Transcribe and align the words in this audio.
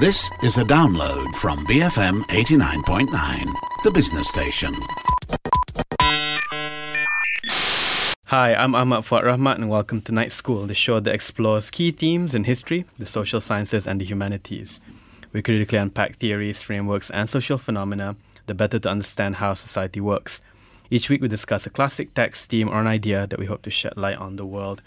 This 0.00 0.30
is 0.42 0.56
a 0.56 0.64
download 0.64 1.34
from 1.34 1.66
BFM 1.66 2.22
89.9, 2.28 3.52
the 3.84 3.90
business 3.90 4.26
station. 4.28 4.72
Hi, 8.24 8.54
I'm 8.54 8.74
Ahmad 8.74 9.04
Fuad 9.04 9.24
Rahmat 9.24 9.56
and 9.56 9.68
welcome 9.68 10.00
to 10.00 10.12
Night 10.12 10.32
School, 10.32 10.66
the 10.66 10.74
show 10.74 11.00
that 11.00 11.14
explores 11.14 11.70
key 11.70 11.92
themes 11.92 12.34
in 12.34 12.44
history, 12.44 12.86
the 12.98 13.04
social 13.04 13.42
sciences, 13.42 13.86
and 13.86 14.00
the 14.00 14.06
humanities. 14.06 14.80
We 15.34 15.42
critically 15.42 15.76
unpack 15.76 16.16
theories, 16.16 16.62
frameworks, 16.62 17.10
and 17.10 17.28
social 17.28 17.58
phenomena, 17.58 18.16
the 18.46 18.54
better 18.54 18.78
to 18.78 18.88
understand 18.88 19.36
how 19.36 19.52
society 19.52 20.00
works. 20.00 20.40
Each 20.90 21.10
week 21.10 21.20
we 21.20 21.28
discuss 21.28 21.66
a 21.66 21.70
classic 21.70 22.14
text, 22.14 22.48
theme, 22.48 22.70
or 22.70 22.80
an 22.80 22.86
idea 22.86 23.26
that 23.26 23.38
we 23.38 23.44
hope 23.44 23.60
to 23.64 23.70
shed 23.70 23.98
light 23.98 24.16
on 24.16 24.36
the 24.36 24.46
world 24.46 24.80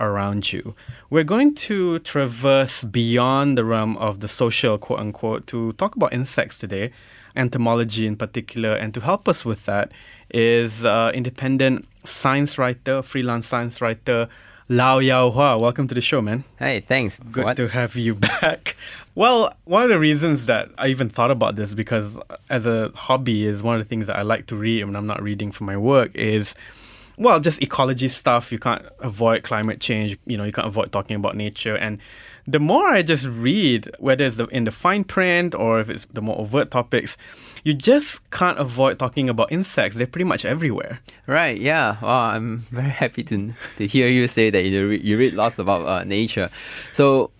around 0.00 0.52
you. 0.52 0.74
We're 1.10 1.24
going 1.24 1.54
to 1.56 1.98
traverse 2.00 2.82
beyond 2.84 3.56
the 3.58 3.64
realm 3.64 3.96
of 3.98 4.20
the 4.20 4.28
social, 4.28 4.78
quote 4.78 4.98
unquote, 5.00 5.46
to 5.48 5.72
talk 5.74 5.94
about 5.96 6.12
insects 6.12 6.58
today, 6.58 6.90
entomology 7.36 8.06
in 8.06 8.16
particular, 8.16 8.74
and 8.74 8.92
to 8.94 9.00
help 9.00 9.28
us 9.28 9.44
with 9.44 9.66
that 9.66 9.92
is 10.32 10.84
uh, 10.84 11.10
independent 11.14 11.86
science 12.04 12.56
writer, 12.58 13.02
freelance 13.02 13.46
science 13.46 13.80
writer, 13.80 14.28
Law 14.68 14.98
Yao 15.00 15.30
Hua. 15.30 15.58
Welcome 15.58 15.88
to 15.88 15.94
the 15.94 16.00
show, 16.00 16.22
man. 16.22 16.44
Hey, 16.58 16.78
thanks. 16.80 17.18
Good 17.18 17.44
What? 17.44 17.56
to 17.56 17.66
have 17.68 17.96
you 17.96 18.14
back. 18.40 18.76
Well, 19.16 19.52
one 19.64 19.82
of 19.82 19.88
the 19.88 19.98
reasons 19.98 20.46
that 20.46 20.70
I 20.78 20.86
even 20.86 21.10
thought 21.10 21.32
about 21.32 21.56
this 21.56 21.74
because 21.74 22.16
as 22.48 22.66
a 22.66 22.92
hobby 22.94 23.46
is 23.46 23.62
one 23.62 23.74
of 23.80 23.84
the 23.84 23.88
things 23.88 24.06
that 24.06 24.16
I 24.16 24.22
like 24.22 24.46
to 24.46 24.56
read 24.56 24.84
when 24.84 24.94
I'm 24.94 25.08
not 25.08 25.20
reading 25.20 25.50
for 25.50 25.64
my 25.64 25.76
work 25.76 26.14
is 26.14 26.54
well, 27.20 27.38
just 27.38 27.60
ecology 27.62 28.08
stuff. 28.08 28.50
You 28.50 28.58
can't 28.58 28.82
avoid 29.00 29.42
climate 29.44 29.78
change. 29.80 30.18
You 30.26 30.36
know, 30.38 30.44
you 30.44 30.52
can't 30.52 30.66
avoid 30.66 30.90
talking 30.90 31.16
about 31.16 31.36
nature. 31.36 31.76
And 31.76 31.98
the 32.46 32.58
more 32.58 32.88
I 32.88 33.02
just 33.02 33.26
read, 33.26 33.90
whether 33.98 34.24
it's 34.24 34.36
the, 34.36 34.46
in 34.46 34.64
the 34.64 34.70
fine 34.72 35.04
print 35.04 35.54
or 35.54 35.78
if 35.80 35.90
it's 35.90 36.06
the 36.12 36.22
more 36.22 36.38
overt 36.40 36.70
topics, 36.70 37.18
you 37.62 37.74
just 37.74 38.28
can't 38.30 38.58
avoid 38.58 38.98
talking 38.98 39.28
about 39.28 39.52
insects. 39.52 39.98
They're 39.98 40.06
pretty 40.06 40.24
much 40.24 40.46
everywhere. 40.46 40.98
Right, 41.26 41.60
yeah. 41.60 41.98
Well, 42.00 42.10
I'm 42.10 42.58
very 42.72 42.88
happy 42.88 43.22
to, 43.24 43.52
to 43.76 43.86
hear 43.86 44.08
you 44.08 44.26
say 44.26 44.48
that 44.48 44.62
you 44.64 44.88
read, 44.88 45.04
you 45.04 45.18
read 45.18 45.34
lots 45.34 45.58
about 45.58 45.86
uh, 45.86 46.04
nature. 46.04 46.48
So, 46.92 47.30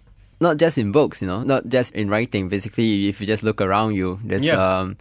not 0.41 0.59
just 0.59 0.77
in 0.79 0.93
books, 0.93 1.23
you 1.23 1.27
know, 1.29 1.43
not 1.43 1.69
just 1.69 1.95
in 1.95 2.09
writing. 2.11 2.49
Basically, 2.51 3.09
if 3.09 3.21
you 3.21 3.27
just 3.27 3.43
look 3.43 3.61
around 3.63 3.95
you, 3.95 4.21
there's 4.23 4.45
Yeah. 4.45 4.61
um, 4.81 4.97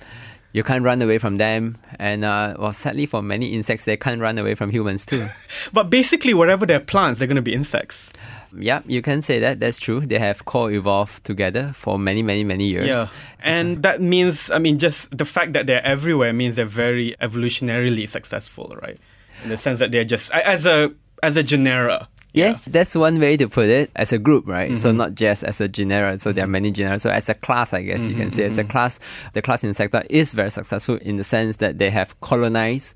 you 0.54 0.64
can't 0.64 0.84
run 0.84 1.02
away 1.02 1.18
from 1.18 1.38
them. 1.38 1.78
And 2.00 2.26
uh, 2.26 2.56
well, 2.58 2.74
sadly, 2.74 3.06
for 3.06 3.22
many 3.22 3.54
insects, 3.54 3.86
they 3.86 3.98
can't 3.98 4.22
run 4.22 4.38
away 4.38 4.56
from 4.56 4.70
humans 4.72 5.06
too. 5.06 5.30
But 5.74 5.90
basically, 5.90 6.34
wherever 6.34 6.66
there 6.66 6.78
are 6.78 6.84
plants, 6.84 7.20
they're 7.20 7.28
going 7.28 7.36
to 7.36 7.42
be 7.42 7.54
insects. 7.54 8.10
yeah, 8.58 8.82
you 8.88 9.02
can 9.02 9.22
say 9.22 9.40
that. 9.40 9.60
That's 9.60 9.80
true. 9.80 10.02
They 10.02 10.18
have 10.20 10.46
co-evolved 10.46 11.24
together 11.24 11.72
for 11.76 12.00
many, 12.00 12.24
many, 12.24 12.44
many 12.44 12.66
years. 12.66 12.88
Yeah. 12.88 13.08
And 13.44 13.84
that 13.84 14.02
means, 14.02 14.50
I 14.50 14.58
mean, 14.60 14.80
just 14.80 15.16
the 15.16 15.26
fact 15.26 15.54
that 15.54 15.68
they're 15.68 15.86
everywhere 15.86 16.34
means 16.34 16.56
they're 16.56 16.66
very 16.66 17.16
evolutionarily 17.22 18.08
successful, 18.10 18.76
right? 18.82 18.98
In 19.44 19.50
the 19.50 19.58
sense 19.58 19.80
that 19.80 19.92
they're 19.92 20.04
just, 20.04 20.32
as 20.32 20.66
a, 20.66 20.92
as 21.22 21.38
a 21.38 21.44
genera. 21.44 22.08
Yes, 22.34 22.66
that's 22.66 22.94
one 22.96 23.20
way 23.20 23.38
to 23.38 23.50
put 23.50 23.66
it 23.70 23.90
as 23.96 24.14
a 24.14 24.20
group, 24.20 24.48
right? 24.48 24.78
So 24.78 24.90
Mm-hmm. 24.90 24.98
not 24.98 25.16
just 25.16 25.44
as 25.44 25.60
a 25.60 25.68
genera. 25.68 26.20
So 26.20 26.32
there 26.32 26.44
are 26.46 26.48
many 26.48 26.72
genera. 26.72 27.00
So 27.00 27.10
as 27.10 27.28
a 27.28 27.34
class, 27.34 27.74
I 27.74 27.82
guess 27.82 28.08
you 28.08 28.10
Mm-hmm, 28.10 28.22
can 28.22 28.32
say 28.32 28.44
as 28.46 28.58
a 28.60 28.64
class, 28.64 29.00
the 29.34 29.42
class 29.42 29.64
insecta 29.64 30.06
is 30.10 30.34
very 30.34 30.52
successful 30.52 30.98
in 31.02 31.16
the 31.16 31.24
sense 31.24 31.56
that 31.58 31.80
they 31.80 31.90
have 31.90 32.20
colonized 32.22 32.96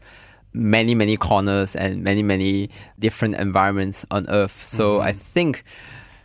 many, 0.53 0.94
many 0.94 1.17
corners 1.17 1.75
and 1.75 2.03
many, 2.03 2.22
many 2.22 2.70
different 3.00 3.34
environments 3.36 4.06
on 4.12 4.30
Earth. 4.30 4.64
So 4.64 5.00
Mm-hmm. 5.00 5.08
I 5.08 5.12
think 5.14 5.64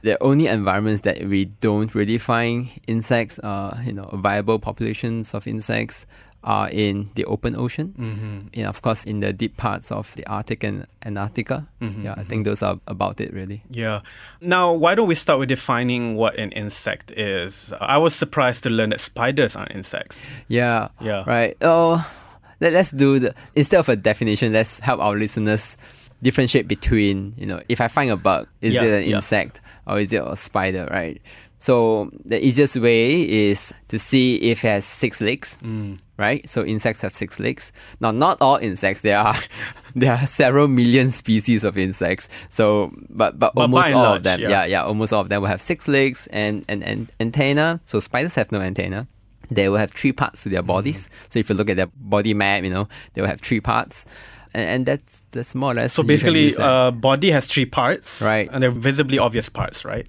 the 0.03 0.23
only 0.23 0.47
environments 0.47 1.03
that 1.03 1.25
we 1.25 1.47
don't 1.47 1.95
really 1.95 2.19
find 2.19 2.69
insects, 2.87 3.39
uh, 3.41 3.77
you 3.85 3.93
know, 3.93 4.09
viable 4.13 4.59
populations 4.59 5.35
of 5.35 5.47
insects 5.47 6.07
are 6.45 6.69
in 6.71 7.11
the 7.17 7.25
open 7.25 7.57
ocean. 7.57 7.93
Mm-hmm. 7.99 8.63
Know, 8.63 8.69
of 8.69 8.81
course, 8.81 9.05
in 9.05 9.21
the 9.21 9.33
deep 9.33 9.57
parts 9.57 9.91
of 9.91 10.15
the 10.15 10.25
Arctic 10.27 10.63
and 10.63 10.87
Antarctica. 11.05 11.67
Mm-hmm, 11.81 12.05
Yeah, 12.05 12.15
I 12.17 12.23
think 12.23 12.45
those 12.45 12.63
are 12.63 12.79
about 12.87 13.21
it, 13.21 13.33
really. 13.33 13.63
Yeah. 13.71 14.03
Now, 14.41 14.73
why 14.73 14.95
don't 14.95 15.09
we 15.09 15.17
start 15.17 15.41
with 15.41 15.49
defining 15.49 16.15
what 16.15 16.39
an 16.39 16.53
insect 16.53 17.11
is? 17.11 17.73
I 17.81 17.99
was 17.99 18.15
surprised 18.15 18.63
to 18.63 18.71
learn 18.71 18.91
that 18.91 19.01
spiders 19.01 19.57
aren't 19.57 19.73
insects. 19.73 20.29
Yeah. 20.47 20.89
Yeah. 21.01 21.25
Right. 21.27 21.57
Oh, 21.61 22.09
let, 22.61 22.73
let's 22.73 22.93
do 22.93 23.19
the 23.19 23.35
instead 23.55 23.79
of 23.81 23.89
a 23.89 23.97
definition, 23.97 24.53
let's 24.53 24.79
help 24.79 25.01
our 25.01 25.17
listeners 25.17 25.77
differentiate 26.23 26.67
between 26.69 27.35
you 27.37 27.47
know 27.47 27.61
if 27.69 27.81
I 27.81 27.89
find 27.89 28.11
a 28.11 28.17
bug, 28.17 28.49
is 28.61 28.75
Yeah, 28.75 28.85
it 28.85 29.03
an 29.05 29.09
yeah. 29.11 29.17
insect 29.17 29.61
or 29.87 29.99
is 30.01 30.13
it 30.13 30.23
a 30.25 30.37
spider, 30.37 30.89
right? 30.91 31.21
So 31.61 32.11
the 32.25 32.39
easiest 32.45 32.77
way 32.77 33.29
is 33.29 33.73
to 33.89 33.99
see 33.99 34.37
if 34.37 34.65
it 34.65 34.69
has 34.69 34.85
six 34.85 35.21
legs, 35.21 35.59
Mm. 35.61 35.99
right? 36.17 36.49
So 36.49 36.65
insects 36.65 37.01
have 37.03 37.17
six 37.17 37.41
legs. 37.41 37.73
Now, 38.01 38.13
not 38.13 38.39
all 38.41 38.59
insects. 38.59 39.01
There 39.01 39.19
are 39.19 39.35
there 39.97 40.13
are 40.13 40.25
several 40.27 40.69
million 40.69 41.11
species 41.11 41.65
of 41.65 41.77
insects. 41.77 42.29
So, 42.49 42.93
but 43.11 43.41
but, 43.41 43.55
But 43.57 43.63
almost 43.63 43.91
all 43.93 44.03
large, 44.05 44.17
of 44.19 44.23
them, 44.23 44.41
yeah. 44.41 44.49
yeah, 44.51 44.65
yeah, 44.67 44.83
almost 44.85 45.13
all 45.13 45.23
of 45.23 45.31
them 45.31 45.41
will 45.43 45.49
have 45.49 45.61
six 45.61 45.89
legs 45.89 46.29
and 46.31 46.65
and, 46.69 46.85
and 46.85 47.11
antenna. 47.19 47.81
So 47.87 47.99
spiders 47.99 48.37
have 48.37 48.53
no 48.53 48.61
antenna. 48.61 49.09
They 49.51 49.69
will 49.69 49.79
have 49.79 49.91
three 49.91 50.13
parts 50.13 50.43
to 50.45 50.49
their 50.51 50.61
Mm-hmm. 50.61 50.67
bodies. 50.69 51.11
So 51.29 51.41
if 51.41 51.49
you 51.49 51.57
look 51.57 51.71
at 51.71 51.77
their 51.77 51.91
body 51.97 52.35
map, 52.35 52.63
you 52.63 52.71
know 52.71 52.87
they 53.15 53.21
will 53.23 53.29
have 53.29 53.41
three 53.41 53.61
parts, 53.61 54.05
and, 54.55 54.69
and 54.71 54.87
that's 54.87 55.23
that's 55.31 55.55
more 55.55 55.73
or 55.73 55.75
less. 55.75 55.93
So 55.93 56.03
basically, 56.03 56.55
uh, 56.57 56.91
body 56.91 57.31
has 57.31 57.47
three 57.47 57.67
parts. 57.67 58.21
Right. 58.23 58.49
And 58.53 58.63
they're 58.63 58.71
visibly 58.71 59.19
obvious 59.19 59.49
parts, 59.49 59.85
right? 59.85 60.07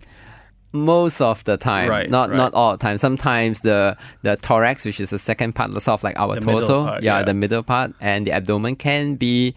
most 0.72 1.19
of 1.19 1.44
the 1.45 1.57
time, 1.57 1.89
Right, 1.89 2.09
not 2.09 2.29
right. 2.29 2.38
not 2.38 2.53
all 2.53 2.73
the 2.73 2.77
time. 2.77 2.97
Sometimes 2.97 3.61
the 3.61 3.97
the 4.22 4.35
thorax, 4.35 4.85
which 4.85 5.00
is 5.00 5.09
the 5.09 5.17
second 5.17 5.53
part, 5.53 5.72
sort 5.81 6.00
of 6.00 6.03
like 6.03 6.19
our 6.19 6.35
The 6.35 6.41
torso, 6.41 6.85
part, 6.85 7.03
yeah, 7.03 7.17
yeah. 7.19 7.23
the 7.25 7.33
middle 7.33 7.63
part, 7.63 7.94
and 8.00 8.27
the 8.27 8.31
abdomen 8.31 8.75
can 8.75 9.16
be. 9.16 9.55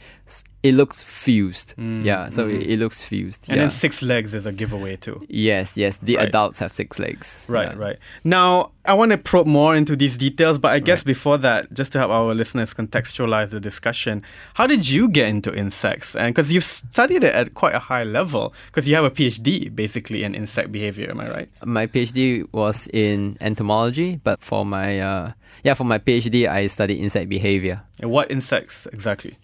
It 0.63 0.75
looks 0.75 1.03
fused, 1.03 1.75
Mm, 1.77 2.05
yeah. 2.05 2.29
So 2.31 2.47
it, 2.49 2.63
it 2.69 2.79
looks 2.79 3.03
fused. 3.03 3.49
And 3.49 3.57
yeah. 3.57 3.63
then 3.65 3.71
six 3.71 4.01
legs 4.03 4.33
is 4.33 4.47
a 4.47 4.53
giveaway, 4.53 4.97
too. 4.97 5.25
yes, 5.29 5.77
yes. 5.77 5.97
The 5.97 6.17
Right. 6.17 6.29
adults 6.29 6.61
have 6.61 6.73
six 6.73 6.99
legs. 7.01 7.45
Right, 7.49 7.71
yeah. 7.73 7.77
right. 7.87 7.97
Now, 8.23 8.71
I 8.85 8.95
want 8.95 9.11
to 9.13 9.19
probe 9.19 9.47
more 9.49 9.75
into 9.75 9.97
these 9.97 10.17
details, 10.17 10.59
but 10.59 10.73
I 10.73 10.79
guess 10.79 11.03
before 11.03 11.39
that, 11.39 11.73
just 11.75 11.93
to 11.93 11.99
help 11.99 12.11
our 12.13 12.35
listeners 12.35 12.75
contextualize 12.75 13.51
the 13.51 13.61
discussion, 13.61 14.23
how 14.55 14.67
did 14.69 14.89
you 14.89 15.09
get 15.09 15.29
into 15.29 15.53
insects? 15.55 16.15
And 16.15 16.35
because 16.35 16.53
you've 16.53 16.65
studied 16.65 17.25
it 17.25 17.35
at 17.35 17.55
quite 17.55 17.75
a 17.75 17.79
high 17.81 18.05
level, 18.05 18.55
because 18.67 18.87
you 18.87 18.95
have 18.95 19.05
a 19.05 19.11
PhD 19.11 19.75
basically 19.75 20.23
in 20.23 20.35
insect 20.35 20.71
behavior, 20.71 21.11
am 21.11 21.21
I 21.21 21.29
right? 21.31 21.49
My 21.65 21.87
PhD 21.89 22.47
was 22.53 22.87
in 22.93 23.37
entomology, 23.41 24.21
but 24.23 24.43
for 24.43 24.65
my 24.65 24.99
uh, 25.01 25.33
yeah, 25.65 25.75
for 25.75 25.85
my 25.85 25.99
PhD, 25.99 26.49
I 26.49 26.67
studied 26.67 26.99
insect 26.99 27.29
behavior. 27.29 27.83
And 28.01 28.11
what 28.11 28.31
insects 28.31 28.87
exactly? 28.93 29.37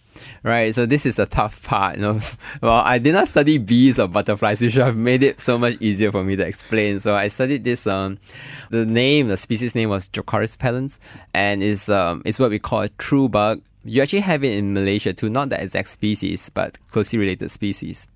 Right, 0.43 0.75
so 0.75 0.87
this 0.87 1.05
is 1.07 1.17
the 1.17 1.27
tough 1.27 1.63
part. 1.65 1.97
You 1.97 2.03
know, 2.03 2.21
well, 2.63 2.83
I 2.85 2.99
did 2.99 3.13
not 3.13 3.29
study 3.29 3.59
bees 3.59 3.99
or 3.99 4.09
butterflies, 4.09 4.61
which 4.63 4.75
have 4.75 4.97
made 4.97 5.23
it 5.23 5.41
so 5.41 5.59
much 5.59 5.77
easier 5.81 6.13
for 6.13 6.25
me 6.25 6.37
to 6.37 6.47
explain. 6.47 7.01
So 7.01 7.15
I 7.15 7.29
studied 7.29 7.65
this. 7.65 7.87
Um, 7.87 8.19
the 8.71 8.85
name, 8.85 9.29
the 9.29 9.37
species 9.37 9.75
name 9.75 9.91
was 9.91 10.09
Geocoris 10.09 10.57
pallens, 10.57 10.99
and 11.35 11.63
is 11.63 11.89
um, 11.89 12.23
it's 12.25 12.39
what 12.39 12.51
we 12.51 12.59
call 12.59 12.83
a 12.83 12.89
true 12.91 13.29
bug. 13.29 13.61
You 13.85 14.03
actually 14.03 14.21
have 14.21 14.45
it 14.45 14.57
in 14.57 14.75
Malaysia 14.75 15.13
too, 15.13 15.31
not 15.31 15.49
the 15.49 15.61
exact 15.61 15.89
species, 15.89 16.51
but 16.51 16.79
closely 16.91 17.19
related 17.19 17.51
species. 17.51 18.07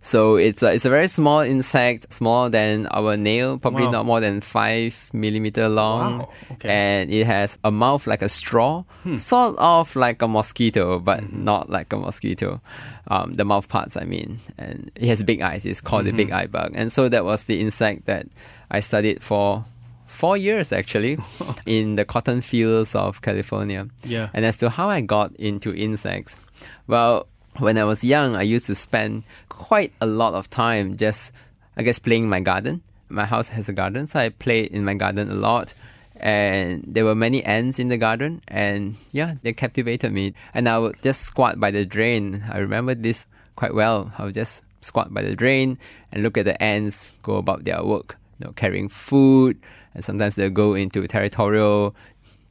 So 0.00 0.36
it's 0.36 0.62
a, 0.62 0.72
it's 0.72 0.86
a 0.86 0.90
very 0.90 1.08
small 1.08 1.40
insect, 1.40 2.12
smaller 2.12 2.48
than 2.48 2.86
our 2.86 3.16
nail, 3.16 3.58
probably 3.58 3.84
Wow. 3.84 3.90
not 3.90 4.06
more 4.06 4.20
than 4.20 4.40
five 4.40 5.10
millimeter 5.12 5.68
long, 5.68 6.20
Wow, 6.20 6.28
okay. 6.52 6.68
and 6.70 7.10
it 7.10 7.26
has 7.26 7.58
a 7.64 7.70
mouth 7.70 8.06
like 8.06 8.22
a 8.22 8.28
straw, 8.28 8.84
hmm. 9.02 9.16
sort 9.16 9.56
of 9.58 9.94
like 9.96 10.22
a 10.22 10.28
mosquito, 10.28 10.98
but 10.98 11.20
mm-hmm. 11.20 11.44
not 11.44 11.68
like 11.68 11.92
a 11.92 11.98
mosquito. 11.98 12.60
Um, 13.08 13.32
the 13.34 13.44
mouth 13.44 13.68
parts, 13.68 13.96
I 13.96 14.04
mean, 14.04 14.38
and 14.56 14.90
it 14.94 15.08
has 15.08 15.22
big 15.22 15.42
eyes. 15.42 15.66
It's 15.66 15.80
called 15.80 16.06
the 16.06 16.10
mm-hmm. 16.10 16.16
big 16.16 16.30
eye 16.30 16.46
bug, 16.46 16.72
and 16.74 16.90
so 16.90 17.08
that 17.08 17.24
was 17.24 17.44
the 17.44 17.60
insect 17.60 18.06
that 18.06 18.26
I 18.70 18.80
studied 18.80 19.22
for 19.22 19.64
four 20.06 20.36
years 20.36 20.72
actually 20.72 21.18
in 21.66 21.96
the 21.96 22.04
cotton 22.04 22.40
fields 22.40 22.94
of 22.94 23.20
California. 23.22 23.86
Yeah. 24.04 24.28
And 24.32 24.44
as 24.44 24.56
to 24.58 24.70
how 24.70 24.88
I 24.88 25.00
got 25.00 25.34
into 25.36 25.74
insects, 25.74 26.38
well, 26.86 27.26
when 27.58 27.76
I 27.78 27.84
was 27.84 28.04
young, 28.04 28.36
I 28.36 28.42
used 28.42 28.66
to 28.66 28.74
spend 28.74 29.24
quite 29.48 29.92
a 30.00 30.06
lot 30.06 30.34
of 30.34 30.48
time 30.50 30.96
just, 30.96 31.32
I 31.76 31.82
guess, 31.82 31.98
playing 31.98 32.24
in 32.24 32.28
my 32.30 32.40
garden. 32.40 32.82
My 33.08 33.26
house 33.26 33.48
has 33.48 33.68
a 33.68 33.72
garden, 33.72 34.06
so 34.06 34.20
I 34.20 34.28
played 34.28 34.70
in 34.72 34.84
my 34.84 34.94
garden 34.94 35.30
a 35.30 35.34
lot. 35.34 35.74
And 36.16 36.84
there 36.86 37.04
were 37.04 37.14
many 37.14 37.42
ants 37.44 37.78
in 37.78 37.88
the 37.88 37.96
garden, 37.96 38.42
and 38.46 38.96
yeah, 39.10 39.34
they 39.42 39.54
captivated 39.54 40.12
me. 40.12 40.34
And 40.52 40.68
I 40.68 40.78
would 40.78 41.00
just 41.02 41.22
squat 41.22 41.58
by 41.58 41.70
the 41.70 41.86
drain. 41.86 42.44
I 42.50 42.58
remember 42.58 42.94
this 42.94 43.26
quite 43.56 43.74
well. 43.74 44.12
I 44.18 44.24
would 44.24 44.34
just 44.34 44.62
squat 44.82 45.12
by 45.12 45.22
the 45.22 45.34
drain 45.34 45.78
and 46.12 46.22
look 46.22 46.36
at 46.38 46.44
the 46.44 46.62
ants 46.62 47.12
go 47.22 47.36
about 47.36 47.64
their 47.64 47.82
work, 47.84 48.16
you 48.38 48.46
know, 48.46 48.52
carrying 48.52 48.88
food, 48.88 49.58
and 49.94 50.04
sometimes 50.04 50.34
they'll 50.34 50.50
go 50.50 50.74
into 50.74 51.06
territorial 51.06 51.94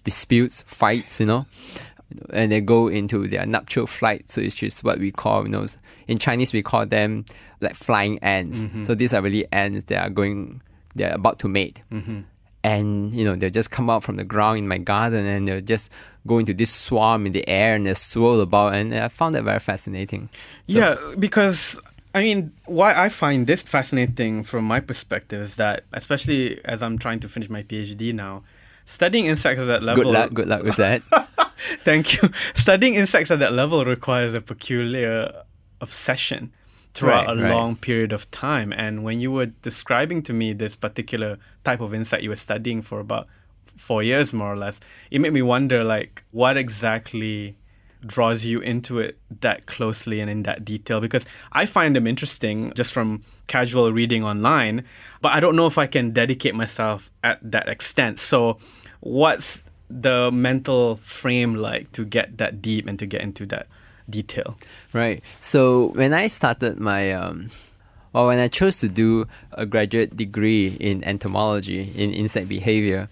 disputes, 0.04 0.64
fights, 0.66 1.20
you 1.20 1.26
know, 1.26 1.46
and 2.32 2.52
they 2.52 2.62
go 2.62 2.88
into 2.88 3.28
their 3.28 3.46
nuptial 3.46 3.88
flight. 3.88 4.30
So 4.30 4.42
it's 4.42 4.56
just 4.56 4.84
what 4.84 5.00
we 5.00 5.12
call, 5.12 5.44
you 5.44 5.50
know, 5.50 5.68
in 6.08 6.18
Chinese 6.18 6.54
we 6.54 6.64
call 6.64 6.86
them 6.86 7.26
like 7.62 7.76
flying 7.76 8.20
ants. 8.20 8.64
Mm-hmm. 8.64 8.84
So 8.84 8.96
these 8.96 9.14
are 9.14 9.22
really 9.22 9.46
ants 9.52 9.86
that 9.86 10.04
are 10.06 10.10
going, 10.10 10.62
they're 10.96 11.14
about 11.14 11.40
to 11.40 11.48
mate. 11.48 11.82
Mm-hmm. 11.92 12.22
and 12.64 13.16
you 13.16 13.24
know 13.24 13.36
they'll 13.36 13.50
just 13.50 13.72
come 13.72 13.90
out 13.90 14.04
from 14.04 14.16
the 14.18 14.24
ground 14.24 14.58
in 14.58 14.68
my 14.68 14.78
garden 14.78 15.26
and 15.26 15.48
they'll 15.48 15.62
just 15.62 15.92
go 16.28 16.40
into 16.40 16.54
this 16.54 16.74
swarm 16.74 17.26
in 17.26 17.32
the 17.32 17.48
air 17.48 17.76
and 17.76 17.86
they 17.86 17.94
swirl 17.94 18.42
about 18.42 18.74
and 18.74 18.94
I 18.94 19.08
found 19.08 19.36
that 19.36 19.44
very 19.44 19.60
fascinating. 19.60 20.30
So, 20.68 20.80
yeah, 20.80 21.16
because 21.18 21.80
I 22.14 22.22
mean, 22.22 22.52
why 22.66 22.94
I 23.00 23.10
find 23.10 23.46
this 23.48 23.62
fascinating 23.62 24.44
from 24.44 24.66
my 24.66 24.80
perspective 24.80 25.42
is 25.42 25.56
that, 25.56 25.84
especially 25.94 26.60
as 26.66 26.82
I'm 26.82 26.98
trying 26.98 27.20
to 27.22 27.30
finish 27.30 27.50
my 27.50 27.64
PhD 27.64 28.14
now, 28.14 28.44
studying 28.90 29.28
insects 29.28 29.62
at 29.62 29.66
that 29.66 29.84
level. 29.84 30.04
Good 30.04 30.12
luck. 30.12 30.34
Good 30.34 30.48
luck 30.48 30.64
with 30.64 30.78
that. 30.78 31.02
Thank 31.84 32.22
you. 32.22 32.30
Studying 32.56 32.96
insects 32.96 33.30
at 33.32 33.40
that 33.40 33.54
level 33.54 33.86
requires 33.86 34.34
a 34.34 34.42
peculiar 34.42 35.44
obsession 35.80 36.52
throughout 36.94 37.28
right, 37.28 37.38
a 37.38 37.42
right. 37.42 37.54
long 37.54 37.76
period 37.76 38.12
of 38.12 38.30
time. 38.32 38.74
And 38.74 39.04
when 39.04 39.20
you 39.20 39.32
were 39.32 39.46
describing 39.46 40.24
to 40.24 40.34
me 40.34 40.54
this 40.54 40.76
particular 40.76 41.38
type 41.64 41.82
of 41.82 41.94
insect 41.94 42.24
you 42.24 42.30
were 42.30 42.36
studying 42.36 42.82
for 42.82 43.00
about 43.00 43.28
four 43.78 44.02
years, 44.02 44.34
more 44.34 44.52
or 44.52 44.58
less, 44.58 44.80
it 45.12 45.20
made 45.20 45.34
me 45.34 45.42
wonder, 45.42 45.84
like, 45.84 46.24
what 46.32 46.58
exactly 46.58 47.56
draws 48.06 48.46
you 48.46 48.60
into 48.60 49.00
it 49.00 49.18
that 49.42 49.66
closely 49.66 50.22
and 50.22 50.30
in 50.30 50.44
that 50.44 50.64
detail 50.64 51.02
because 51.02 51.26
I 51.52 51.66
find 51.66 51.94
them 51.96 52.08
interesting 52.08 52.72
just 52.74 52.94
from 52.94 53.24
casual 53.48 53.92
reading 53.92 54.24
online, 54.24 54.86
but 55.22 55.34
I 55.34 55.40
don't 55.40 55.56
know 55.56 55.66
if 55.66 55.78
I 55.78 55.88
can 55.88 56.12
dedicate 56.12 56.56
myself 56.56 57.10
at 57.24 57.40
that 57.52 57.68
extent. 57.68 58.20
So, 58.20 58.58
what's 59.00 59.70
the 59.90 60.32
mental 60.32 60.98
frame 60.98 61.56
like 61.56 61.92
to 61.94 62.06
get 62.06 62.38
that 62.38 62.62
deep 62.62 62.88
and 62.88 63.00
to 63.00 63.06
get 63.06 63.22
into 63.22 63.46
that 63.48 63.68
detail? 64.10 64.58
Right. 64.94 65.24
So, 65.40 65.88
when 65.96 66.14
I 66.14 66.28
started 66.28 66.80
my 66.80 67.12
um 67.14 67.50
or 68.14 68.28
when 68.28 68.40
I 68.40 68.48
chose 68.48 68.78
to 68.78 68.90
do 68.90 69.28
a 69.52 69.66
graduate 69.66 70.18
degree 70.18 70.76
in 70.80 71.04
entomology 71.04 71.92
in 71.96 72.12
insect 72.12 72.48
behavior, 72.48 73.08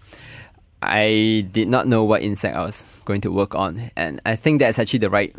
I 0.81 1.47
did 1.51 1.67
not 1.67 1.87
know 1.87 2.03
what 2.03 2.21
insect 2.21 2.55
I 2.55 2.61
was 2.61 2.99
going 3.05 3.21
to 3.21 3.31
work 3.31 3.55
on. 3.55 3.91
And 3.95 4.21
I 4.25 4.35
think 4.35 4.59
that's 4.59 4.79
actually 4.79 4.99
the 4.99 5.09
right 5.09 5.35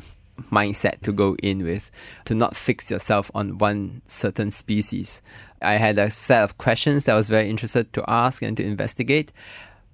mindset 0.51 1.01
to 1.03 1.13
go 1.13 1.37
in 1.43 1.65
with, 1.65 1.91
to 2.27 2.35
not 2.35 2.57
fix 2.57 2.91
yourself 2.91 3.31
on 3.35 3.59
one 3.59 4.03
certain 4.07 4.51
species. 4.51 5.23
I 5.61 5.75
had 5.75 5.99
a 5.99 6.11
set 6.11 6.45
of 6.45 6.59
questions 6.59 7.05
that 7.05 7.13
I 7.13 7.17
was 7.17 7.29
very 7.29 7.51
interested 7.51 7.93
to 7.95 8.05
ask 8.09 8.43
and 8.43 8.57
to 8.57 8.65
investigate. 8.65 9.33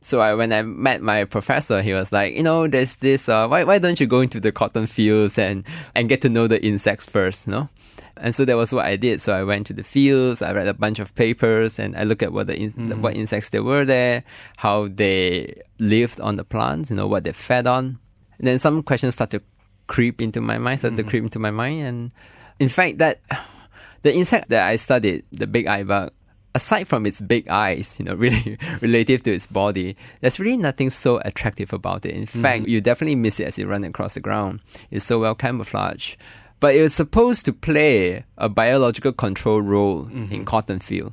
So 0.05 0.21
I, 0.21 0.35
when 0.35 0.53
I 0.53 0.61
met 0.61 1.01
my 1.01 1.25
professor, 1.25 1.81
he 1.81 1.95
was 1.95 2.13
like, 2.13 2.35
you 2.35 2.43
know, 2.43 2.69
there's 2.69 2.97
this. 2.97 3.27
Uh, 3.27 3.49
why 3.49 3.65
why 3.65 3.79
don't 3.79 3.99
you 3.99 4.07
go 4.07 4.21
into 4.21 4.39
the 4.39 4.53
cotton 4.53 4.87
fields 4.87 5.39
and 5.39 5.65
and 5.95 6.11
get 6.11 6.21
to 6.21 6.29
know 6.29 6.47
the 6.47 6.63
insects 6.63 7.07
first, 7.07 7.49
no? 7.49 7.71
And 8.19 8.35
so 8.35 8.45
that 8.45 8.57
was 8.57 8.71
what 8.71 8.85
I 8.85 8.97
did. 8.97 9.23
So 9.23 9.35
I 9.35 9.43
went 9.43 9.67
to 9.69 9.73
the 9.73 9.83
fields, 9.83 10.43
I 10.43 10.53
read 10.53 10.69
a 10.69 10.75
bunch 10.75 10.99
of 10.99 11.15
papers, 11.15 11.79
and 11.79 11.97
I 11.97 12.05
looked 12.05 12.23
at 12.23 12.35
what 12.35 12.49
the, 12.49 12.57
in- 12.57 12.73
mm-hmm. 12.73 13.01
what 13.01 13.17
insects 13.17 13.49
there 13.49 13.63
were 13.63 13.87
there, 13.87 14.25
how 14.59 14.89
they 14.89 15.63
lived 15.79 16.21
on 16.21 16.37
the 16.37 16.45
plants, 16.45 16.91
you 16.91 16.97
know, 16.97 17.07
what 17.07 17.25
they 17.25 17.33
fed 17.33 17.67
on. 17.67 17.99
And 18.39 18.47
then 18.47 18.59
some 18.59 18.83
questions 18.83 19.15
started 19.15 19.39
to 19.39 19.45
creep 19.87 20.21
into 20.21 20.43
my 20.43 20.59
mind, 20.59 20.81
started 20.81 20.99
mm-hmm. 20.99 21.07
to 21.07 21.11
creep 21.11 21.25
into 21.25 21.39
my 21.39 21.51
mind. 21.51 21.83
And 21.83 22.13
in 22.61 22.69
fact, 22.69 22.99
that 22.99 23.21
the 24.03 24.15
insect 24.15 24.51
that 24.51 24.69
I 24.69 24.77
studied, 24.77 25.25
the 25.33 25.47
big 25.47 25.67
eye 25.67 25.83
bug, 25.83 26.13
aside 26.55 26.89
from 26.89 27.07
its 27.07 27.21
big 27.21 27.49
eyes, 27.49 27.97
you 27.99 28.05
know, 28.05 28.15
really 28.17 28.59
relative 28.81 29.23
to 29.25 29.33
its 29.33 29.47
body, 29.47 29.97
there's 30.21 30.39
really 30.39 30.57
nothing 30.57 30.91
so 30.91 31.19
attractive 31.25 31.73
about 31.73 32.07
it. 32.07 32.13
In 32.15 32.27
mm-hmm. 32.27 32.43
fact, 32.43 32.69
you 32.69 32.81
definitely 32.81 33.17
miss 33.17 33.41
it 33.41 33.45
as 33.45 33.59
it 33.59 33.67
runs 33.67 33.87
across 33.87 34.15
the 34.15 34.21
ground. 34.21 34.61
It's 34.91 35.05
so 35.05 35.21
well 35.21 35.35
camouflaged 35.35 36.17
but 36.65 36.75
it 36.75 36.81
was 36.81 36.95
supposed 36.95 37.45
to 37.45 37.53
play 37.53 38.25
a 38.39 38.49
biological 38.49 39.13
control 39.13 39.61
role 39.61 40.05
mm-hmm. 40.05 40.33
in 40.33 40.47
cotton 40.47 40.79
field. 40.79 41.13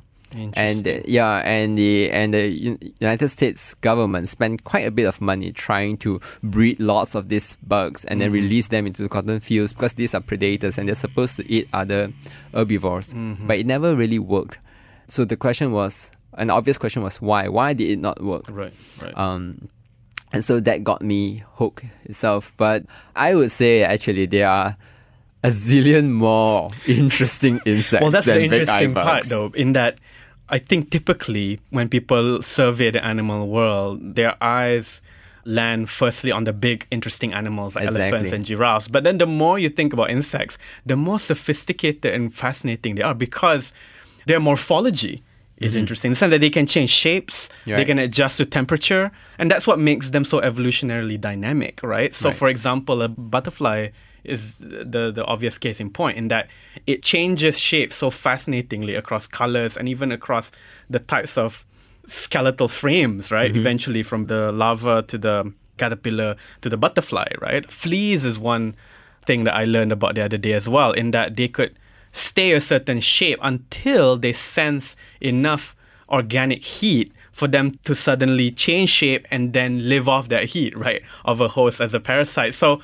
And 0.54 0.88
uh, 0.88 1.00
yeah, 1.04 1.42
and 1.44 1.76
the 1.76 2.10
and 2.10 2.32
the 2.32 2.78
United 3.00 3.28
States 3.28 3.74
government 3.74 4.30
spent 4.30 4.64
quite 4.64 4.86
a 4.86 4.90
bit 4.90 5.04
of 5.04 5.20
money 5.20 5.52
trying 5.52 5.98
to 5.98 6.22
breed 6.42 6.80
lots 6.80 7.14
of 7.14 7.28
these 7.28 7.58
bugs 7.62 8.06
and 8.06 8.20
mm-hmm. 8.20 8.32
then 8.32 8.42
release 8.42 8.68
them 8.68 8.86
into 8.86 9.02
the 9.02 9.10
cotton 9.10 9.40
fields 9.40 9.74
because 9.74 9.92
these 9.92 10.14
are 10.14 10.20
predators 10.20 10.78
and 10.78 10.88
they're 10.88 10.94
supposed 10.94 11.36
to 11.36 11.52
eat 11.52 11.68
other 11.74 12.10
herbivores. 12.54 13.12
Mm-hmm. 13.12 13.46
But 13.46 13.58
it 13.58 13.66
never 13.66 13.94
really 13.94 14.18
worked. 14.18 14.58
So 15.12 15.26
the 15.26 15.36
question 15.36 15.72
was, 15.72 16.10
an 16.38 16.48
obvious 16.48 16.78
question 16.78 17.02
was 17.02 17.20
why? 17.20 17.46
Why 17.46 17.74
did 17.74 17.90
it 17.90 17.98
not 17.98 18.22
work? 18.22 18.44
Right, 18.48 18.72
right. 19.02 19.14
Um, 19.14 19.68
and 20.32 20.42
so 20.42 20.58
that 20.58 20.84
got 20.84 21.02
me 21.02 21.44
hooked 21.56 21.84
itself. 22.06 22.54
But 22.56 22.86
I 23.14 23.34
would 23.34 23.50
say 23.50 23.82
actually 23.82 24.24
there 24.24 24.48
are 24.48 24.74
a 25.44 25.48
zillion 25.48 26.12
more 26.12 26.70
interesting 26.86 27.60
insects. 27.66 28.00
well, 28.00 28.10
that's 28.10 28.24
the 28.24 28.42
interesting 28.42 28.94
part, 28.94 29.24
though, 29.24 29.52
in 29.54 29.74
that 29.74 29.98
I 30.48 30.58
think 30.58 30.90
typically 30.90 31.60
when 31.68 31.90
people 31.90 32.40
survey 32.40 32.90
the 32.90 33.04
animal 33.04 33.48
world, 33.48 34.14
their 34.14 34.42
eyes 34.42 35.02
land 35.44 35.90
firstly 35.90 36.32
on 36.32 36.44
the 36.44 36.54
big, 36.54 36.86
interesting 36.90 37.34
animals 37.34 37.76
like 37.76 37.84
exactly. 37.84 38.06
elephants 38.06 38.32
and 38.32 38.46
giraffes. 38.46 38.88
But 38.88 39.04
then 39.04 39.18
the 39.18 39.26
more 39.26 39.58
you 39.58 39.68
think 39.68 39.92
about 39.92 40.08
insects, 40.08 40.56
the 40.86 40.96
more 40.96 41.18
sophisticated 41.18 42.14
and 42.14 42.34
fascinating 42.34 42.94
they 42.94 43.02
are 43.02 43.12
because 43.14 43.74
their 44.26 44.40
morphology 44.40 45.22
is 45.58 45.72
mm-hmm. 45.72 45.80
interesting. 45.80 46.10
The 46.12 46.16
sense 46.16 46.30
that 46.30 46.40
they 46.40 46.50
can 46.50 46.66
change 46.66 46.90
shapes, 46.90 47.48
right. 47.66 47.76
they 47.76 47.84
can 47.84 47.98
adjust 47.98 48.38
to 48.38 48.46
temperature, 48.46 49.10
and 49.38 49.50
that's 49.50 49.66
what 49.66 49.78
makes 49.78 50.10
them 50.10 50.24
so 50.24 50.40
evolutionarily 50.40 51.20
dynamic, 51.20 51.80
right? 51.82 52.12
So, 52.12 52.28
right. 52.28 52.36
for 52.36 52.48
example, 52.48 53.02
a 53.02 53.08
butterfly 53.08 53.88
is 54.24 54.58
the 54.58 55.10
the 55.12 55.24
obvious 55.24 55.58
case 55.58 55.80
in 55.80 55.90
point 55.90 56.16
in 56.16 56.28
that 56.28 56.48
it 56.86 57.02
changes 57.02 57.58
shape 57.58 57.92
so 57.92 58.08
fascinatingly 58.08 58.94
across 58.94 59.26
colors 59.26 59.76
and 59.76 59.88
even 59.88 60.12
across 60.12 60.52
the 60.88 61.00
types 61.00 61.36
of 61.36 61.66
skeletal 62.06 62.68
frames, 62.68 63.30
right? 63.30 63.50
Mm-hmm. 63.50 63.60
Eventually, 63.60 64.02
from 64.02 64.26
the 64.26 64.52
larva 64.52 65.02
to 65.08 65.18
the 65.18 65.52
caterpillar 65.78 66.36
to 66.60 66.68
the 66.68 66.76
butterfly, 66.76 67.26
right? 67.40 67.70
Fleas 67.70 68.24
is 68.24 68.38
one 68.38 68.74
thing 69.24 69.44
that 69.44 69.54
I 69.54 69.64
learned 69.64 69.92
about 69.92 70.14
the 70.14 70.24
other 70.24 70.38
day 70.38 70.52
as 70.52 70.68
well, 70.68 70.92
in 70.92 71.12
that 71.12 71.36
they 71.36 71.48
could 71.48 71.76
stay 72.12 72.52
a 72.52 72.60
certain 72.60 73.00
shape 73.00 73.38
until 73.42 74.16
they 74.16 74.32
sense 74.32 74.96
enough 75.20 75.74
organic 76.08 76.62
heat 76.62 77.12
for 77.32 77.48
them 77.48 77.70
to 77.84 77.94
suddenly 77.94 78.50
change 78.50 78.90
shape 78.90 79.26
and 79.30 79.54
then 79.54 79.88
live 79.88 80.06
off 80.06 80.28
that 80.28 80.44
heat, 80.44 80.76
right, 80.76 81.02
of 81.24 81.40
a 81.40 81.48
host 81.48 81.80
as 81.80 81.94
a 81.94 82.00
parasite. 82.00 82.52
So 82.54 82.80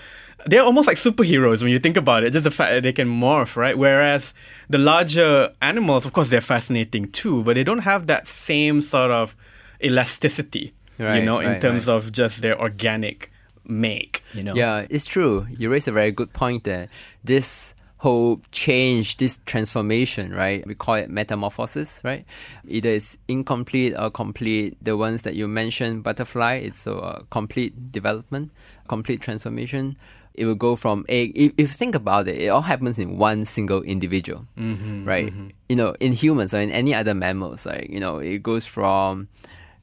they're 0.46 0.62
almost 0.62 0.86
like 0.86 0.96
superheroes 0.96 1.62
when 1.62 1.70
you 1.70 1.78
think 1.78 1.96
about 1.96 2.25
it. 2.25 2.32
Just 2.32 2.44
the 2.44 2.50
fact 2.50 2.72
that 2.72 2.82
they 2.82 2.92
can 2.92 3.08
morph, 3.08 3.56
right? 3.56 3.76
Whereas 3.76 4.32
the 4.70 4.78
larger 4.78 5.52
animals, 5.60 6.06
of 6.06 6.12
course, 6.12 6.31
they're 6.31 6.40
fascinating 6.40 7.10
too, 7.10 7.42
but 7.44 7.54
they 7.54 7.64
don't 7.64 7.81
have 7.81 8.06
that 8.06 8.26
same 8.26 8.81
sort 8.81 9.10
of 9.10 9.36
elasticity, 9.84 10.72
right, 10.98 11.16
you 11.19 11.24
know, 11.24 11.40
in 11.40 11.48
right, 11.48 11.60
terms 11.60 11.86
right. 11.86 11.94
of 11.94 12.12
just 12.12 12.41
their 12.41 12.58
organic 12.58 13.31
make, 13.67 14.22
you 14.32 14.43
know. 14.43 14.55
Yeah, 14.55 14.86
it's 14.88 15.06
true. 15.06 15.46
You 15.50 15.70
raise 15.70 15.86
a 15.86 15.93
very 15.93 16.12
good 16.12 16.32
point 16.32 16.64
there. 16.64 16.88
This 17.22 17.74
whole 17.98 18.40
change, 18.52 19.17
this 19.17 19.40
transformation, 19.44 20.32
right? 20.32 20.67
We 20.67 20.74
call 20.74 20.94
it 20.94 21.10
metamorphosis, 21.10 22.00
right? 22.05 22.24
Either 22.67 22.90
it's 22.90 23.19
incomplete 23.26 23.94
or 23.98 24.10
complete. 24.10 24.76
The 24.82 24.96
ones 24.96 25.22
that 25.22 25.34
you 25.34 25.48
mentioned, 25.48 26.05
butterfly, 26.05 26.55
it's 26.55 26.86
a 26.86 27.24
complete 27.31 27.93
development, 27.93 28.52
complete 28.88 29.20
transformation 29.20 29.96
it 30.38 30.46
will 30.46 30.55
go 30.55 30.76
from 30.76 31.05
egg. 31.08 31.32
If, 31.34 31.52
if 31.58 31.58
you 31.58 31.67
think 31.67 31.94
about 31.94 32.28
it, 32.28 32.38
it 32.38 32.48
all 32.48 32.62
happens 32.62 32.98
in 32.98 33.19
one 33.19 33.44
single 33.44 33.82
individual, 33.82 34.46
mm-hmm, 34.56 35.05
right? 35.05 35.26
Mm-hmm. 35.26 35.48
You 35.69 35.76
know, 35.76 35.96
in 35.98 36.12
humans 36.12 36.55
or 36.55 36.60
in 36.60 36.70
any 36.70 36.94
other 36.94 37.12
mammals, 37.12 37.67
like 37.67 37.90
you 37.90 37.98
know, 37.98 38.19
it 38.19 38.43
goes 38.43 38.64
from 38.64 39.28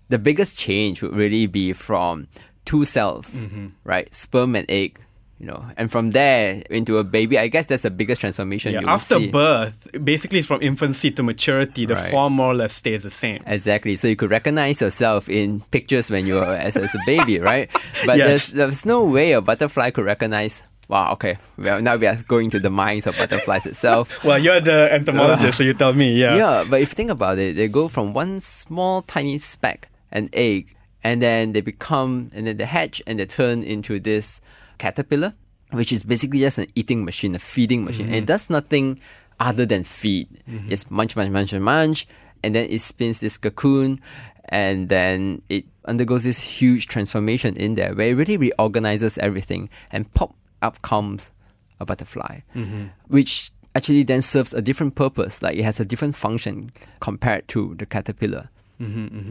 the 0.07 0.17
biggest 0.17 0.57
change 0.57 1.01
would 1.01 1.13
really 1.13 1.45
be 1.45 1.74
from 1.74 2.27
two 2.63 2.86
cells, 2.86 3.41
mm-hmm. 3.41 3.67
right? 3.84 4.12
Sperm 4.13 4.55
and 4.55 4.65
egg 4.69 5.00
you 5.39 5.46
know, 5.46 5.65
and 5.75 5.92
from 5.92 6.12
there 6.12 6.63
into 6.70 6.98
a 6.98 7.04
baby, 7.04 7.38
I 7.38 7.48
guess 7.50 7.65
that's 7.65 7.84
the 7.84 7.92
biggest 7.92 8.22
transformation. 8.22 8.74
Yeah, 8.74 8.82
after 8.86 9.20
see. 9.20 9.27
birth, 9.27 9.88
basically 10.04 10.42
from 10.42 10.62
infancy 10.62 11.12
to 11.12 11.24
maturity, 11.24 11.86
the 11.86 11.96
right. 11.96 12.10
form 12.10 12.34
more 12.34 12.51
or 12.51 12.56
less 12.56 12.74
stays 12.74 13.04
the 13.04 13.10
same. 13.10 13.44
Exactly. 13.46 13.98
So 13.98 14.08
you 14.08 14.15
could 14.15 14.32
recognize 14.32 14.80
yourself 14.80 15.27
in 15.27 15.60
pictures 15.72 16.10
when 16.10 16.25
you 16.25 16.36
were 16.36 16.56
as, 16.56 16.77
as 16.77 16.96
a 16.96 17.00
baby, 17.06 17.39
right? 17.51 17.70
But 18.06 18.18
yes. 18.18 18.27
there's, 18.27 18.48
there's 18.48 18.86
no 18.86 19.04
way 19.04 19.34
a 19.34 19.42
butterfly 19.42 19.92
could 19.92 20.06
recognize 20.06 20.63
Wow, 20.88 21.13
okay. 21.13 21.38
Well, 21.58 21.82
now 21.82 21.96
we 21.96 22.06
are 22.06 22.15
going 22.27 22.51
to 22.51 22.60
the 22.60 22.70
minds 22.70 23.08
of 23.08 23.18
butterflies 23.18 23.65
itself. 23.65 24.24
well, 24.24 24.38
you're 24.38 24.62
the 24.62 24.94
entomologist, 24.94 25.58
so 25.58 25.63
you 25.63 25.74
tell 25.74 25.94
me, 25.94 26.13
yeah. 26.13 26.36
Yeah, 26.36 26.65
but 26.70 26.82
if 26.82 26.92
you 26.92 26.96
think 26.96 27.10
about 27.10 27.39
it, 27.39 27.56
they 27.56 27.68
go 27.68 27.88
from 27.88 28.13
one 28.13 28.39
small 28.39 29.01
tiny 29.01 29.39
speck, 29.39 29.89
an 30.12 30.30
egg, 30.32 30.75
and 31.04 31.22
then 31.22 31.54
they 31.54 31.62
become, 31.62 32.30
and 32.34 32.46
then 32.46 32.58
they 32.58 32.65
hatch 32.65 33.01
and 33.08 33.20
they 33.20 33.25
turn 33.25 33.63
into 33.63 34.00
this 34.00 34.39
caterpillar, 34.77 35.34
which 35.72 35.91
is 35.91 36.03
basically 36.03 36.39
just 36.39 36.58
an 36.58 36.67
eating 36.75 37.05
machine, 37.05 37.36
a 37.36 37.39
feeding 37.39 37.84
machine. 37.84 38.08
Mm-hmm. 38.08 38.15
And 38.15 38.24
it 38.24 38.27
does 38.27 38.50
nothing 38.50 39.00
other 39.39 39.65
than 39.65 39.84
feed. 39.84 40.41
Mm-hmm. 40.50 40.72
It's 40.72 40.89
munch, 40.89 41.15
munch, 41.15 41.32
munch, 41.32 41.53
munch, 41.53 42.08
and 42.44 42.53
then 42.55 42.67
it 42.70 42.79
spins 42.79 43.20
this 43.20 43.38
cocoon, 43.38 44.00
and 44.46 44.89
then 44.89 45.41
it 45.50 45.65
undergoes 45.86 46.24
this 46.24 46.39
huge 46.39 46.88
transformation 46.88 47.55
in 47.58 47.75
there 47.75 47.94
where 47.96 48.10
it 48.10 48.13
really 48.13 48.38
reorganizes 48.38 49.17
everything, 49.17 49.70
and 49.91 50.13
pop 50.13 50.36
up 50.62 50.82
comes 50.82 51.32
a 51.79 51.86
butterfly, 51.86 52.39
mm-hmm. 52.55 52.86
which 53.08 53.51
actually 53.74 54.03
then 54.03 54.22
serves 54.22 54.53
a 54.53 54.62
different 54.62 54.96
purpose. 54.96 55.41
Like 55.41 55.58
it 55.58 55.63
has 55.63 55.79
a 55.79 55.86
different 55.86 56.15
function 56.15 56.72
compared 57.00 57.48
to 57.50 57.75
the 57.75 57.86
caterpillar. 57.86 58.50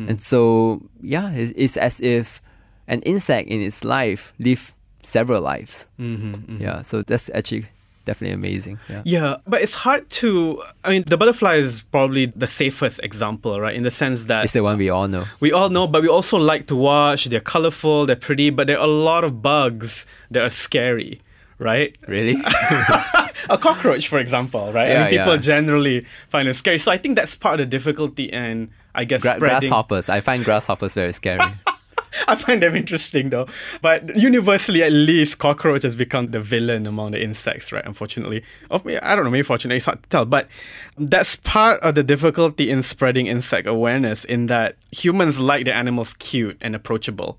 And 0.09 0.23
so, 0.23 0.83
yeah, 1.03 1.31
it's, 1.33 1.53
it's 1.55 1.77
as 1.77 2.01
if 2.01 2.41
an 2.89 3.03
insect 3.03 3.49
in 3.49 3.61
its 3.61 3.85
life 3.85 4.33
live 4.39 4.75
several 5.05 5.41
lives. 5.43 5.87
Mm-hmm, 6.01 6.35
mm-hmm. 6.35 6.63
Yeah, 6.63 6.83
so 6.83 7.03
that's 7.03 7.31
actually 7.35 7.67
definitely 8.05 8.35
amazing. 8.35 8.79
Yeah. 8.91 9.03
Yeah, 9.05 9.37
but 9.47 9.63
it's 9.63 9.75
hard 9.75 10.09
to. 10.21 10.63
I 10.85 10.91
mean, 10.91 11.05
the 11.07 11.17
butterfly 11.17 11.57
is 11.57 11.83
probably 11.91 12.27
the 12.27 12.47
safest 12.47 13.01
example, 13.03 13.61
right? 13.61 13.75
In 13.75 13.83
the 13.83 13.91
sense 13.91 14.25
that 14.25 14.45
It's 14.45 14.53
the 14.53 14.63
one 14.63 14.77
we 14.79 14.91
all 14.91 15.09
know. 15.09 15.25
we 15.41 15.53
all 15.53 15.71
know, 15.71 15.87
but 15.87 16.03
we 16.03 16.09
also 16.09 16.37
like 16.39 16.67
to 16.69 16.77
watch. 16.77 17.27
They're 17.27 17.41
colorful, 17.41 18.07
they're 18.07 18.17
pretty, 18.17 18.51
but 18.51 18.67
there 18.67 18.79
are 18.79 18.85
a 18.85 18.91
lot 18.91 19.25
of 19.25 19.41
bugs 19.41 20.05
that 20.31 20.43
are 20.43 20.51
scary, 20.51 21.21
right? 21.59 21.97
Really? 22.07 22.37
a 23.51 23.59
cockroach, 23.59 24.09
for 24.09 24.19
example, 24.19 24.73
right? 24.73 24.89
I 24.89 24.93
Yeah, 24.93 25.01
mean, 25.05 25.11
people 25.19 25.35
yeah. 25.35 25.41
generally 25.41 26.07
find 26.29 26.49
it 26.49 26.55
scary. 26.55 26.79
So 26.79 26.91
I 26.93 26.99
think 26.99 27.17
that's 27.17 27.35
part 27.35 27.61
of 27.61 27.71
the 27.71 27.77
difficulty 27.77 28.33
and 28.33 28.69
I 28.95 29.05
guess 29.05 29.23
Gra- 29.23 29.39
grasshoppers. 29.39 30.09
I 30.09 30.21
find 30.21 30.45
grasshoppers 30.45 30.95
very 30.95 31.13
scary. 31.13 31.41
I 32.29 32.35
find 32.35 32.63
them 32.63 32.77
interesting 32.77 33.31
though. 33.31 33.47
But 33.83 34.17
universally, 34.17 34.83
at 34.83 34.93
least, 34.93 35.39
cockroach 35.39 35.83
has 35.83 35.97
become 35.97 36.31
the 36.31 36.41
villain 36.41 36.87
among 36.87 37.13
the 37.13 37.23
insects, 37.23 37.73
right? 37.73 37.85
Unfortunately, 37.85 38.43
or 38.71 38.81
may- 38.85 38.99
I 38.99 39.15
don't 39.15 39.25
know, 39.25 39.31
maybe 39.31 39.43
fortunately, 39.43 39.79
it's 39.79 39.87
hard 39.87 40.03
to 40.03 40.09
tell. 40.09 40.25
But 40.27 40.49
that's 40.97 41.37
part 41.37 41.81
of 41.81 41.95
the 41.95 42.03
difficulty 42.03 42.71
in 42.71 42.83
spreading 42.83 43.27
insect 43.27 43.67
awareness. 43.67 44.25
In 44.25 44.47
that 44.47 44.77
humans 44.91 45.41
like 45.41 45.65
the 45.65 45.75
animals 45.75 46.15
cute 46.15 46.57
and 46.61 46.75
approachable, 46.75 47.39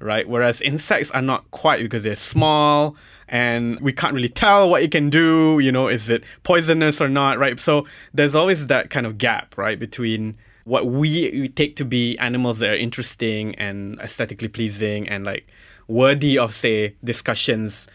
right? 0.00 0.28
Whereas 0.28 0.60
insects 0.60 1.10
are 1.12 1.22
not 1.22 1.50
quite 1.50 1.82
because 1.82 2.02
they're 2.02 2.16
small 2.16 2.96
and 3.28 3.80
we 3.80 3.92
can't 3.92 4.14
really 4.14 4.28
tell 4.28 4.70
what 4.70 4.82
it 4.82 4.92
can 4.92 5.10
do. 5.10 5.58
You 5.60 5.72
know, 5.72 5.88
is 5.88 6.08
it 6.10 6.22
poisonous 6.42 7.00
or 7.00 7.08
not, 7.08 7.38
right? 7.38 7.58
So 7.58 7.86
there's 8.14 8.34
always 8.34 8.66
that 8.68 8.90
kind 8.90 9.06
of 9.06 9.18
gap, 9.18 9.56
right, 9.58 9.78
between 9.78 10.36
what 10.66 10.84
we, 10.86 11.48
take 11.50 11.76
to 11.76 11.84
be 11.84 12.18
animals 12.18 12.58
that 12.58 12.70
are 12.70 12.76
interesting 12.76 13.54
and 13.54 14.00
aesthetically 14.00 14.48
pleasing 14.48 15.08
and 15.08 15.24
like 15.24 15.46
worthy 15.86 16.36
of 16.36 16.52
say 16.52 16.92
discussions 17.04 17.86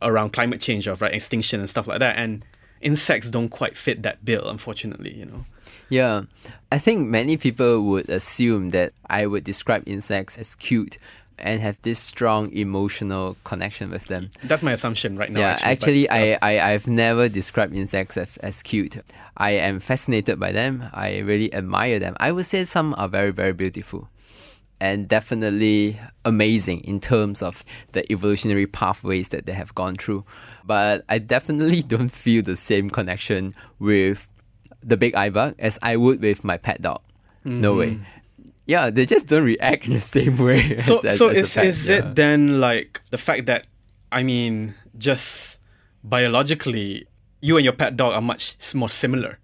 around 0.00 0.32
climate 0.32 0.60
change 0.60 0.86
of 0.86 1.02
right 1.02 1.12
extinction 1.12 1.58
and 1.58 1.68
stuff 1.68 1.88
like 1.88 1.98
that. 1.98 2.16
And 2.16 2.44
insects 2.80 3.28
don't 3.28 3.48
quite 3.48 3.76
fit 3.76 4.02
that 4.04 4.24
bill 4.24 4.48
unfortunately 4.48 5.12
you 5.12 5.26
know? 5.26 5.44
Yeah, 5.88 6.22
I 6.70 6.78
think 6.78 7.08
many 7.08 7.36
people 7.36 7.82
would 7.82 8.08
assume 8.08 8.70
that 8.70 8.92
I 9.08 9.26
would 9.26 9.42
describe 9.42 9.82
insects 9.86 10.38
as 10.38 10.54
cute 10.54 10.98
and 11.40 11.60
have 11.60 11.80
this 11.82 11.98
strong 11.98 12.52
emotional 12.52 13.36
connection 13.44 13.90
with 13.90 14.06
them. 14.06 14.30
that's 14.44 14.62
my 14.62 14.72
assumption 14.72 15.16
right 15.16 15.30
now 15.30 15.40
yeah, 15.40 15.58
actually, 15.62 16.08
actually, 16.08 16.38
but, 16.38 16.44
I, 16.44 16.58
I, 16.58 16.72
I've 16.72 16.86
never 16.86 17.28
described 17.28 17.74
insects 17.74 18.16
as, 18.16 18.36
as 18.38 18.62
cute. 18.62 18.96
I 19.36 19.52
am 19.52 19.80
fascinated 19.80 20.38
by 20.38 20.52
them. 20.52 20.84
I 20.92 21.18
really 21.18 21.52
admire 21.54 21.98
them. 21.98 22.16
I 22.20 22.32
would 22.32 22.46
say 22.46 22.64
some 22.64 22.94
are 22.98 23.08
very, 23.08 23.30
very 23.30 23.52
beautiful 23.52 24.08
and 24.80 25.06
definitely 25.06 26.00
amazing 26.24 26.80
in 26.80 27.00
terms 27.00 27.42
of 27.42 27.64
the 27.92 28.10
evolutionary 28.10 28.66
pathways 28.66 29.28
that 29.28 29.46
they 29.46 29.52
have 29.52 29.74
gone 29.74 29.96
through. 29.96 30.24
But 30.64 31.04
I 31.08 31.18
definitely 31.18 31.82
don't 31.94 32.08
feel 32.08 32.42
the 32.42 32.56
same 32.56 32.88
connection 32.88 33.54
with 33.78 34.26
the 34.82 34.96
big 34.96 35.14
eye 35.14 35.30
bug 35.30 35.54
as 35.58 35.78
I 35.82 35.96
would 35.96 36.22
with 36.22 36.44
my 36.44 36.56
pet 36.56 36.80
dog. 36.80 37.02
No 37.44 37.74
mm-hmm. 37.74 37.78
way. 37.78 38.06
Yeah, 38.70 38.90
they 38.90 39.04
just 39.04 39.26
don't 39.26 39.44
react 39.44 39.86
in 39.86 39.94
the 39.94 40.00
same 40.00 40.36
way. 40.36 40.78
so 40.78 40.98
as, 40.98 41.04
as, 41.12 41.18
so 41.18 41.28
as 41.28 41.36
is, 41.36 41.54
pet, 41.54 41.66
is 41.66 41.88
yeah. 41.88 41.96
it 41.98 42.14
then 42.14 42.60
like 42.60 43.00
the 43.10 43.18
fact 43.18 43.46
that 43.46 43.66
i 44.12 44.22
mean 44.22 44.74
just 44.96 45.58
biologically 46.04 47.06
you 47.40 47.56
and 47.56 47.64
your 47.64 47.72
pet 47.72 47.96
dog 47.96 48.12
are 48.12 48.22
much 48.22 48.56
more 48.74 48.90
similar 48.90 49.38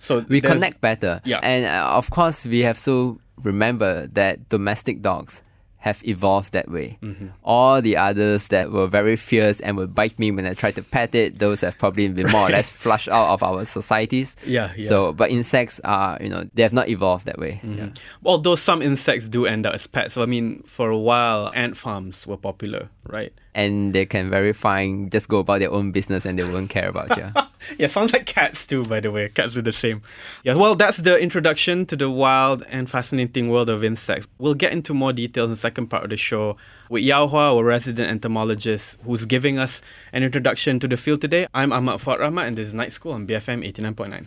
so 0.00 0.24
we 0.28 0.40
connect 0.40 0.80
better. 0.80 1.20
Yeah. 1.24 1.40
And 1.42 1.66
uh, 1.66 1.92
of 1.94 2.10
course, 2.10 2.44
we 2.44 2.60
have 2.60 2.82
to 2.84 3.20
remember 3.42 4.08
that 4.08 4.48
domestic 4.48 5.02
dogs 5.02 5.42
have 5.80 6.06
evolved 6.06 6.52
that 6.52 6.70
way. 6.70 6.98
Mm-hmm. 7.02 7.28
All 7.42 7.80
the 7.82 7.96
others 7.96 8.48
that 8.48 8.70
were 8.70 8.86
very 8.86 9.16
fierce 9.16 9.60
and 9.60 9.76
would 9.76 9.94
bite 9.94 10.18
me 10.18 10.30
when 10.30 10.46
I 10.46 10.54
tried 10.54 10.76
to 10.76 10.82
pet 10.82 11.14
it, 11.14 11.38
those 11.38 11.62
have 11.62 11.78
probably 11.78 12.06
been 12.08 12.30
more 12.30 12.48
or 12.48 12.50
less 12.56 12.68
flushed 12.70 13.08
out 13.08 13.30
of 13.30 13.42
our 13.42 13.64
societies. 13.64 14.36
Yeah, 14.46 14.72
yeah. 14.76 14.86
So, 14.88 15.12
but 15.12 15.30
insects 15.30 15.80
are, 15.84 16.18
you 16.20 16.28
know, 16.28 16.48
they 16.54 16.62
have 16.62 16.72
not 16.72 16.88
evolved 16.88 17.26
that 17.26 17.38
way. 17.38 17.60
Yeah. 17.64 17.90
although 18.24 18.56
some 18.56 18.82
insects 18.82 19.28
do 19.28 19.46
end 19.46 19.64
up 19.66 19.74
as 19.74 19.86
pets 19.86 20.14
so 20.14 20.22
i 20.22 20.26
mean 20.26 20.62
for 20.64 20.90
a 20.90 20.98
while 20.98 21.50
ant 21.54 21.76
farms 21.76 22.26
were 22.26 22.36
popular 22.36 22.88
right 23.08 23.32
And 23.54 23.92
they 23.92 24.06
can 24.06 24.30
very 24.30 24.52
fine 24.52 25.10
just 25.10 25.28
go 25.28 25.40
about 25.40 25.58
their 25.60 25.72
own 25.72 25.90
business 25.90 26.24
and 26.24 26.38
they 26.38 26.44
won't 26.44 26.70
care 26.70 26.88
about 26.88 27.16
you. 27.16 27.32
Yeah, 27.78 27.88
sounds 27.88 28.12
like 28.12 28.24
cats 28.24 28.66
too, 28.66 28.84
by 28.84 29.00
the 29.00 29.10
way. 29.10 29.28
Cats 29.28 29.52
do 29.52 29.60
the 29.60 29.70
same. 29.72 30.00
Yeah, 30.44 30.54
well, 30.54 30.74
that's 30.74 30.96
the 30.96 31.18
introduction 31.18 31.84
to 31.86 31.96
the 31.96 32.08
wild 32.08 32.64
and 32.70 32.88
fascinating 32.88 33.50
world 33.50 33.68
of 33.68 33.84
insects. 33.84 34.26
We'll 34.38 34.54
get 34.54 34.72
into 34.72 34.94
more 34.94 35.12
details 35.12 35.44
in 35.44 35.50
the 35.50 35.56
second 35.56 35.88
part 35.88 36.04
of 36.04 36.10
the 36.10 36.16
show 36.16 36.56
with 36.88 37.02
Yao 37.02 37.26
Hua, 37.26 37.54
our 37.54 37.62
resident 37.62 38.08
entomologist, 38.10 38.98
who's 39.04 39.26
giving 39.26 39.58
us 39.58 39.82
an 40.12 40.22
introduction 40.22 40.80
to 40.80 40.88
the 40.88 40.96
field 40.96 41.20
today. 41.20 41.46
I'm 41.52 41.70
Ahmad 41.70 42.00
Fuad 42.00 42.18
Rahmat, 42.18 42.46
and 42.46 42.56
this 42.56 42.68
is 42.68 42.74
Night 42.74 42.92
School 42.92 43.12
on 43.12 43.26
BFM 43.26 43.62
89.9. 43.70 44.26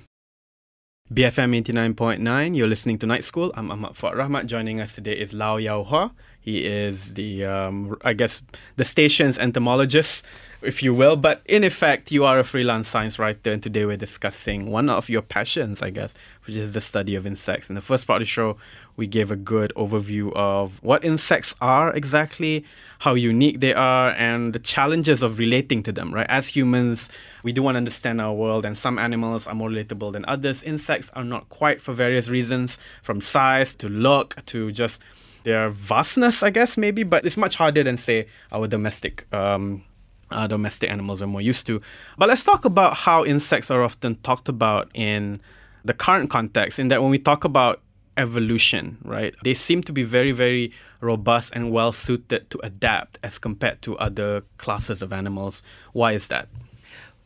BFM 1.13 1.63
89.9, 1.63 2.55
you're 2.55 2.67
listening 2.67 2.97
to 2.99 3.05
Night 3.05 3.23
School. 3.23 3.51
I'm 3.55 3.71
Ahmad 3.71 3.93
Fuad 3.95 4.13
Rahmat. 4.13 4.45
Joining 4.45 4.79
us 4.79 4.95
today 4.95 5.13
is 5.13 5.33
Law 5.33 5.57
Yao 5.57 5.83
Hua. 5.83 6.11
He 6.43 6.65
is 6.65 7.13
the, 7.13 7.45
um, 7.45 7.97
I 8.03 8.11
guess, 8.11 8.41
the 8.75 8.83
station's 8.83 9.37
entomologist, 9.39 10.25
if 10.61 10.83
you 10.83 10.93
will. 10.93 11.15
But 11.15 11.41
in 11.45 11.63
effect, 11.63 12.11
you 12.11 12.25
are 12.25 12.37
a 12.37 12.43
freelance 12.43 12.89
science 12.89 13.17
writer, 13.17 13.53
and 13.53 13.63
today 13.63 13.85
we're 13.85 13.95
discussing 13.95 14.69
one 14.69 14.89
of 14.89 15.07
your 15.07 15.21
passions, 15.21 15.81
I 15.81 15.89
guess, 15.89 16.13
which 16.45 16.57
is 16.57 16.73
the 16.73 16.81
study 16.81 17.15
of 17.15 17.25
insects. 17.25 17.69
In 17.69 17.75
the 17.75 17.81
first 17.81 18.07
part 18.07 18.21
of 18.21 18.27
the 18.27 18.29
show, 18.29 18.57
we 18.97 19.07
gave 19.07 19.31
a 19.31 19.37
good 19.37 19.71
overview 19.77 20.33
of 20.35 20.83
what 20.83 21.05
insects 21.05 21.55
are 21.61 21.93
exactly, 21.93 22.65
how 22.99 23.13
unique 23.13 23.61
they 23.61 23.73
are, 23.73 24.09
and 24.11 24.53
the 24.53 24.59
challenges 24.59 25.23
of 25.23 25.39
relating 25.39 25.81
to 25.83 25.93
them, 25.93 26.13
right? 26.13 26.27
As 26.29 26.47
humans, 26.47 27.09
we 27.41 27.53
do 27.53 27.63
want 27.63 27.75
to 27.75 27.77
understand 27.77 28.19
our 28.19 28.33
world, 28.33 28.65
and 28.65 28.77
some 28.77 28.99
animals 28.99 29.47
are 29.47 29.55
more 29.55 29.69
relatable 29.69 30.11
than 30.11 30.25
others. 30.25 30.61
Insects 30.61 31.09
are 31.13 31.23
not 31.23 31.47
quite 31.47 31.81
for 31.81 31.93
various 31.93 32.27
reasons, 32.27 32.77
from 33.01 33.21
size 33.21 33.75
to 33.75 33.87
look 33.87 34.35
to 34.47 34.73
just 34.73 35.01
their 35.43 35.69
vastness, 35.69 36.43
I 36.43 36.49
guess, 36.49 36.77
maybe, 36.77 37.03
but 37.03 37.25
it's 37.25 37.37
much 37.37 37.55
harder 37.55 37.83
than, 37.83 37.97
say, 37.97 38.27
our 38.51 38.67
domestic. 38.67 39.31
Um, 39.33 39.83
uh, 40.31 40.47
domestic 40.47 40.89
animals 40.89 41.21
we're 41.21 41.27
more 41.27 41.41
used 41.41 41.67
to. 41.67 41.81
But 42.17 42.27
let's 42.27 42.43
talk 42.43 42.65
about 42.65 42.95
how 42.95 43.23
insects 43.23 43.69
are 43.69 43.83
often 43.83 44.15
talked 44.23 44.49
about 44.49 44.89
in 44.93 45.39
the 45.85 45.93
current 45.93 46.29
context, 46.29 46.79
in 46.79 46.87
that 46.87 47.01
when 47.01 47.11
we 47.11 47.19
talk 47.19 47.43
about 47.43 47.81
evolution, 48.17 48.97
right, 49.03 49.35
they 49.43 49.53
seem 49.53 49.81
to 49.83 49.91
be 49.91 50.03
very, 50.03 50.31
very 50.31 50.71
robust 51.01 51.53
and 51.53 51.71
well 51.71 51.91
suited 51.91 52.49
to 52.49 52.59
adapt 52.63 53.19
as 53.23 53.37
compared 53.37 53.81
to 53.83 53.97
other 53.97 54.43
classes 54.57 55.01
of 55.01 55.13
animals. 55.13 55.61
Why 55.93 56.13
is 56.13 56.27
that? 56.27 56.47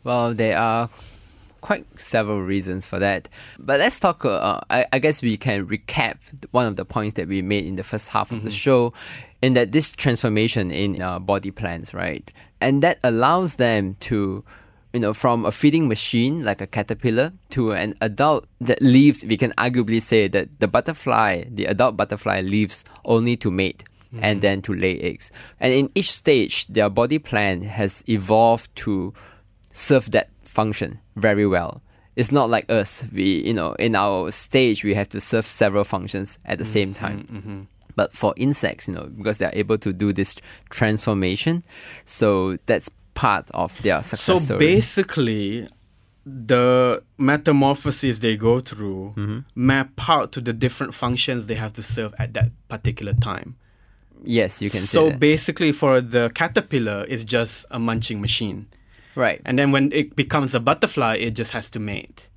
Well, 0.03 0.33
there 0.33 0.57
are 0.57 0.89
quite 1.67 1.85
several 1.99 2.41
reasons 2.41 2.85
for 2.85 2.97
that. 2.97 3.27
But 3.59 3.79
let's 3.79 3.99
talk. 3.99 4.23
Uh, 4.23 4.61
I, 4.69 4.85
I 4.93 4.99
guess 4.99 5.21
we 5.21 5.35
can 5.35 5.67
recap 5.67 6.15
one 6.51 6.65
of 6.65 6.77
the 6.77 6.85
points 6.85 7.15
that 7.15 7.27
we 7.27 7.41
made 7.41 7.65
in 7.65 7.75
the 7.75 7.83
first 7.83 8.07
half 8.07 8.31
of 8.31 8.43
the 8.43 8.49
mm-hmm. 8.49 8.55
show, 8.55 8.93
in 9.41 9.53
that 9.53 9.73
this 9.73 9.91
transformation 9.91 10.71
in 10.71 11.01
our 11.01 11.19
body 11.19 11.51
plans, 11.51 11.93
right, 11.93 12.31
and 12.61 12.81
that 12.83 12.99
allows 13.03 13.55
them 13.55 13.95
to. 14.07 14.43
You 14.93 15.01
know, 15.01 15.13
from 15.13 15.45
a 15.45 15.51
feeding 15.51 15.87
machine 15.89 16.43
like 16.45 16.61
a 16.61 16.65
caterpillar 16.65 17.33
to 17.49 17.73
an 17.73 17.93
adult 18.01 18.47
that 18.61 18.81
lives, 18.81 19.23
we 19.25 19.37
can 19.37 19.51
arguably 19.51 20.01
say 20.01 20.29
that 20.29 20.47
the 20.59 20.67
butterfly, 20.67 21.43
the 21.51 21.65
adult 21.65 21.97
butterfly, 21.97 22.41
lives 22.41 22.85
only 23.03 23.35
to 23.37 23.51
mate 23.51 23.83
and 24.13 24.21
mm-hmm. 24.21 24.39
then 24.39 24.61
to 24.63 24.73
lay 24.73 24.99
eggs. 25.01 25.29
And 25.59 25.73
in 25.73 25.91
each 25.93 26.11
stage, 26.11 26.65
their 26.67 26.89
body 26.89 27.19
plan 27.19 27.61
has 27.61 28.01
evolved 28.07 28.73
to 28.87 29.13
serve 29.71 30.09
that 30.11 30.29
function 30.57 30.91
very 31.15 31.45
well. 31.47 31.81
It's 32.15 32.31
not 32.31 32.49
like 32.49 32.65
us. 32.81 33.05
We, 33.13 33.27
you 33.49 33.53
know, 33.53 33.73
in 33.87 33.95
our 33.95 34.31
stage, 34.31 34.83
we 34.83 34.95
have 34.95 35.09
to 35.09 35.19
serve 35.21 35.45
several 35.45 35.83
functions 35.83 36.39
at 36.45 36.57
the 36.57 36.65
same 36.65 36.91
time. 36.93 37.67
But 37.95 38.09
for 38.21 38.33
insects, 38.37 38.87
you 38.87 38.93
know, 38.95 39.05
because 39.17 39.37
they're 39.39 39.57
able 39.63 39.77
to 39.79 39.91
do 39.93 40.11
this 40.13 40.35
transformation, 40.69 41.63
so 42.05 42.57
that's 42.65 42.89
part 43.13 43.45
of 43.53 43.69
their 43.83 44.01
So 44.03 44.15
success 44.17 44.43
story. 44.45 44.59
basically, 44.75 45.67
the 46.25 47.01
metamorphoses 47.17 48.19
they 48.19 48.35
go 48.35 48.59
through 48.59 49.13
Mm-hmm. 49.15 49.39
map 49.55 49.89
out 50.09 50.31
to 50.33 50.41
the 50.41 50.53
different 50.53 50.93
functions 50.93 51.47
they 51.47 51.55
have 51.55 51.73
to 51.73 51.83
serve 51.83 52.13
at 52.19 52.33
that 52.33 52.49
particular 52.73 53.13
time. 53.29 53.55
yes, 54.23 54.61
you 54.63 54.69
can 54.69 54.81
so 54.81 55.05
say 55.05 55.09
that. 55.11 55.19
basically, 55.19 55.71
for 55.71 56.01
the 56.01 56.29
caterpillar, 56.33 57.05
it's 57.11 57.23
just 57.23 57.65
a 57.71 57.79
munching 57.79 58.19
machine. 58.21 58.65
Right, 59.17 59.41
And 59.45 59.57
then 59.59 59.71
when 59.73 59.91
it 59.91 60.15
becomes 60.15 60.53
a 60.55 60.59
butterfly, 60.59 61.15
it 61.17 61.31
just 61.31 61.51
has 61.51 61.69
to 61.71 61.79
mate. 61.79 62.27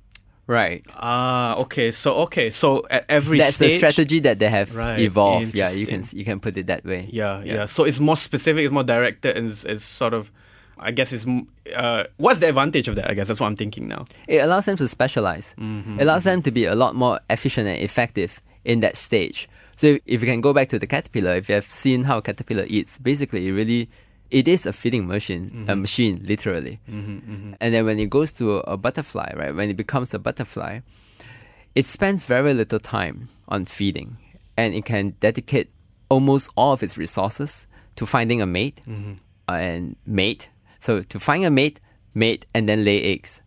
right. 0.47 0.83
Ah, 0.97 1.55
okay. 1.63 1.91
So 1.91 2.15
okay. 2.27 2.49
So 2.49 2.83
at 2.89 3.05
every 3.07 3.37
That's 3.37 3.57
the 3.57 3.69
strategy 3.69 4.19
that 4.27 4.39
they 4.39 4.49
have 4.49 4.75
Right, 4.75 4.99
evolved. 4.99 5.53
Yeah, 5.55 5.71
you 5.71 5.85
can 5.87 6.03
you 6.11 6.25
can 6.25 6.39
put 6.39 6.57
it 6.57 6.67
that 6.67 6.83
way. 6.83 7.07
Yeah, 7.11 7.43
yeah, 7.45 7.65
So 7.65 7.85
it's 7.85 7.99
more 7.99 8.17
specific. 8.17 8.65
It's 8.65 8.73
more 8.73 8.83
directed. 8.83 9.37
And 9.37 9.49
it's, 9.51 9.63
it's 9.63 9.85
sort 9.85 10.13
of, 10.13 10.31
I 10.77 10.91
guess, 10.91 11.13
it's 11.13 11.25
m- 11.25 11.47
uh, 11.75 12.03
what's 12.17 12.39
the 12.41 12.49
advantage 12.49 12.87
of 12.89 12.95
that? 12.97 13.09
I 13.09 13.13
guess 13.13 13.27
that's 13.29 13.39
what 13.39 13.47
I'm 13.47 13.55
thinking 13.55 13.87
now. 13.87 14.03
It 14.27 14.39
allows 14.43 14.65
them 14.65 14.75
to 14.77 14.87
specialize. 14.87 15.55
Mm-hmm, 15.59 15.99
It 15.99 16.03
allows 16.03 16.23
them 16.25 16.41
to 16.41 16.51
be 16.51 16.65
a 16.65 16.75
lot 16.75 16.95
more 16.95 17.19
efficient 17.29 17.67
and 17.71 17.79
effective 17.79 18.41
in 18.65 18.81
that 18.81 18.97
stage. 18.97 19.47
So 19.77 19.97
if 20.05 20.17
you 20.21 20.27
can 20.27 20.41
go 20.41 20.51
back 20.53 20.67
to 20.69 20.77
the 20.79 20.87
caterpillar, 20.87 21.33
if 21.37 21.47
you 21.49 21.55
have 21.55 21.69
seen 21.69 22.03
how 22.03 22.17
a 22.17 22.21
caterpillar 22.21 22.65
eats, 22.67 22.97
basically 22.97 23.47
it 23.47 23.53
really 23.53 23.87
it 24.31 24.47
is 24.47 24.65
a 24.65 24.73
feeding 24.73 25.07
machine, 25.07 25.51
a 25.53 25.57
mm-hmm. 25.57 25.81
machine 25.81 26.21
literally. 26.25 26.79
Mm-hmm, 26.89 27.17
mm-hmm. 27.17 27.53
And 27.59 27.73
then 27.73 27.85
when 27.85 27.99
it 27.99 28.09
goes 28.09 28.31
to 28.33 28.57
a 28.59 28.77
butterfly, 28.77 29.33
right, 29.35 29.53
when 29.53 29.69
it 29.69 29.75
becomes 29.75 30.13
a 30.13 30.19
butterfly, 30.19 30.79
it 31.75 31.85
spends 31.85 32.25
very 32.25 32.53
little 32.53 32.79
time 32.79 33.29
on 33.47 33.65
feeding, 33.65 34.17
and 34.57 34.73
it 34.73 34.85
can 34.85 35.15
dedicate 35.19 35.69
almost 36.09 36.49
all 36.55 36.73
of 36.73 36.83
its 36.83 36.97
resources 36.97 37.67
to 37.95 38.05
finding 38.05 38.41
a 38.41 38.45
mate 38.45 38.81
uh, 38.87 39.53
and 39.53 39.95
mate. 40.05 40.49
So 40.79 41.01
to 41.01 41.19
find 41.19 41.45
a 41.45 41.51
mate, 41.51 41.79
mate, 42.13 42.45
and 42.53 42.67
then 42.67 42.83
lay 42.83 43.03
eggs. 43.03 43.41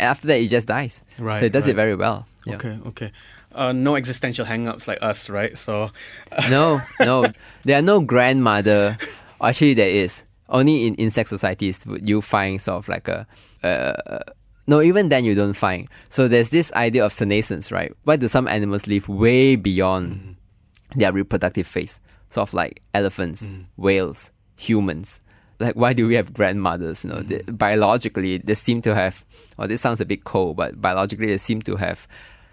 After 0.00 0.26
that, 0.26 0.40
it 0.40 0.48
just 0.48 0.66
dies. 0.66 1.04
Right, 1.18 1.38
so 1.38 1.46
it 1.46 1.52
does 1.52 1.64
right. 1.64 1.72
it 1.72 1.76
very 1.76 1.94
well. 1.94 2.26
Yeah. 2.46 2.56
Okay, 2.56 2.78
okay. 2.86 3.12
Uh, 3.54 3.72
no 3.72 3.96
existential 3.96 4.46
hang-ups 4.46 4.88
like 4.88 4.98
us, 5.02 5.28
right? 5.28 5.56
So, 5.58 5.90
No, 6.50 6.80
no, 7.00 7.26
there 7.64 7.78
are 7.78 7.82
no 7.82 8.00
grandmother. 8.00 8.96
Actually, 9.42 9.74
there 9.74 9.88
is. 9.88 10.24
Only 10.48 10.86
in 10.86 10.94
insect 10.96 11.30
societies 11.30 11.84
would 11.86 12.08
you 12.08 12.20
find 12.20 12.60
sort 12.60 12.78
of 12.78 12.88
like 12.88 13.08
a. 13.08 13.26
Uh, 13.62 14.18
no, 14.66 14.80
even 14.80 15.08
then 15.08 15.24
you 15.24 15.34
don't 15.34 15.54
find. 15.54 15.88
So 16.08 16.28
there's 16.28 16.50
this 16.50 16.72
idea 16.74 17.04
of 17.04 17.12
senescence, 17.12 17.72
right? 17.72 17.92
Why 18.04 18.16
do 18.16 18.28
some 18.28 18.46
animals 18.46 18.86
live 18.86 19.08
way 19.08 19.56
beyond 19.56 20.36
their 20.94 21.12
reproductive 21.12 21.66
phase? 21.66 22.00
Sort 22.28 22.48
of 22.48 22.54
like 22.54 22.82
elephants, 22.94 23.46
whales, 23.76 24.30
humans. 24.56 25.20
Like 25.58 25.74
why 25.74 25.92
do 25.92 26.06
we 26.06 26.14
have 26.14 26.32
grandmothers? 26.32 27.04
You 27.04 27.10
know, 27.10 27.20
they, 27.20 27.38
biologically 27.38 28.38
they 28.38 28.54
seem 28.54 28.82
to 28.82 28.94
have. 28.94 29.24
Well, 29.56 29.68
this 29.68 29.80
sounds 29.80 30.00
a 30.00 30.06
bit 30.06 30.24
cold, 30.24 30.56
but 30.56 30.80
biologically 30.80 31.26
they 31.26 31.38
seem 31.38 31.62
to 31.62 31.76
have 31.76 32.06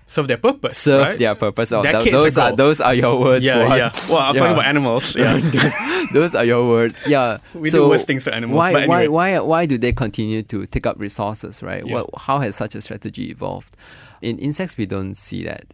serve 0.10 0.28
their 0.28 0.38
purpose. 0.38 0.76
Serve 0.78 1.08
right? 1.08 1.20
their 1.20 1.36
purpose. 1.36 1.72
Oh, 1.72 1.84
th- 1.84 2.12
those 2.12 2.38
are 2.38 2.52
those 2.56 2.82
are 2.82 2.94
your 2.96 3.20
words. 3.20 3.46
Yeah, 3.46 3.68
boy. 3.68 3.76
yeah. 3.76 3.92
Well, 4.10 4.18
I'm 4.20 4.36
Yeah. 4.36 4.40
talking 4.42 4.54
about 4.58 4.66
animals. 4.68 5.16
Yeah. 5.20 5.40
Those 6.14 6.34
are 6.34 6.44
your 6.46 6.68
words. 6.68 7.06
Yeah. 7.06 7.38
We 7.54 7.70
do 7.70 7.88
worse 7.88 8.04
things 8.04 8.24
to 8.24 8.34
animals, 8.34 8.58
Why, 8.58 8.74
but 8.74 8.88
why, 8.90 9.00
anyway. 9.04 9.38
why, 9.38 9.40
why 9.42 9.66
do 9.68 9.78
they 9.78 9.92
continue 9.94 10.42
to 10.44 10.66
take 10.66 10.88
up 10.88 10.96
resources, 11.00 11.62
right? 11.62 11.86
Yeah. 11.86 11.94
Well, 11.94 12.10
how 12.18 12.40
has 12.40 12.56
such 12.56 12.74
a 12.74 12.82
strategy 12.82 13.30
evolved? 13.30 13.76
In 14.22 14.40
insects, 14.40 14.76
we 14.76 14.88
don't 14.88 15.16
see 15.16 15.44
that. 15.44 15.66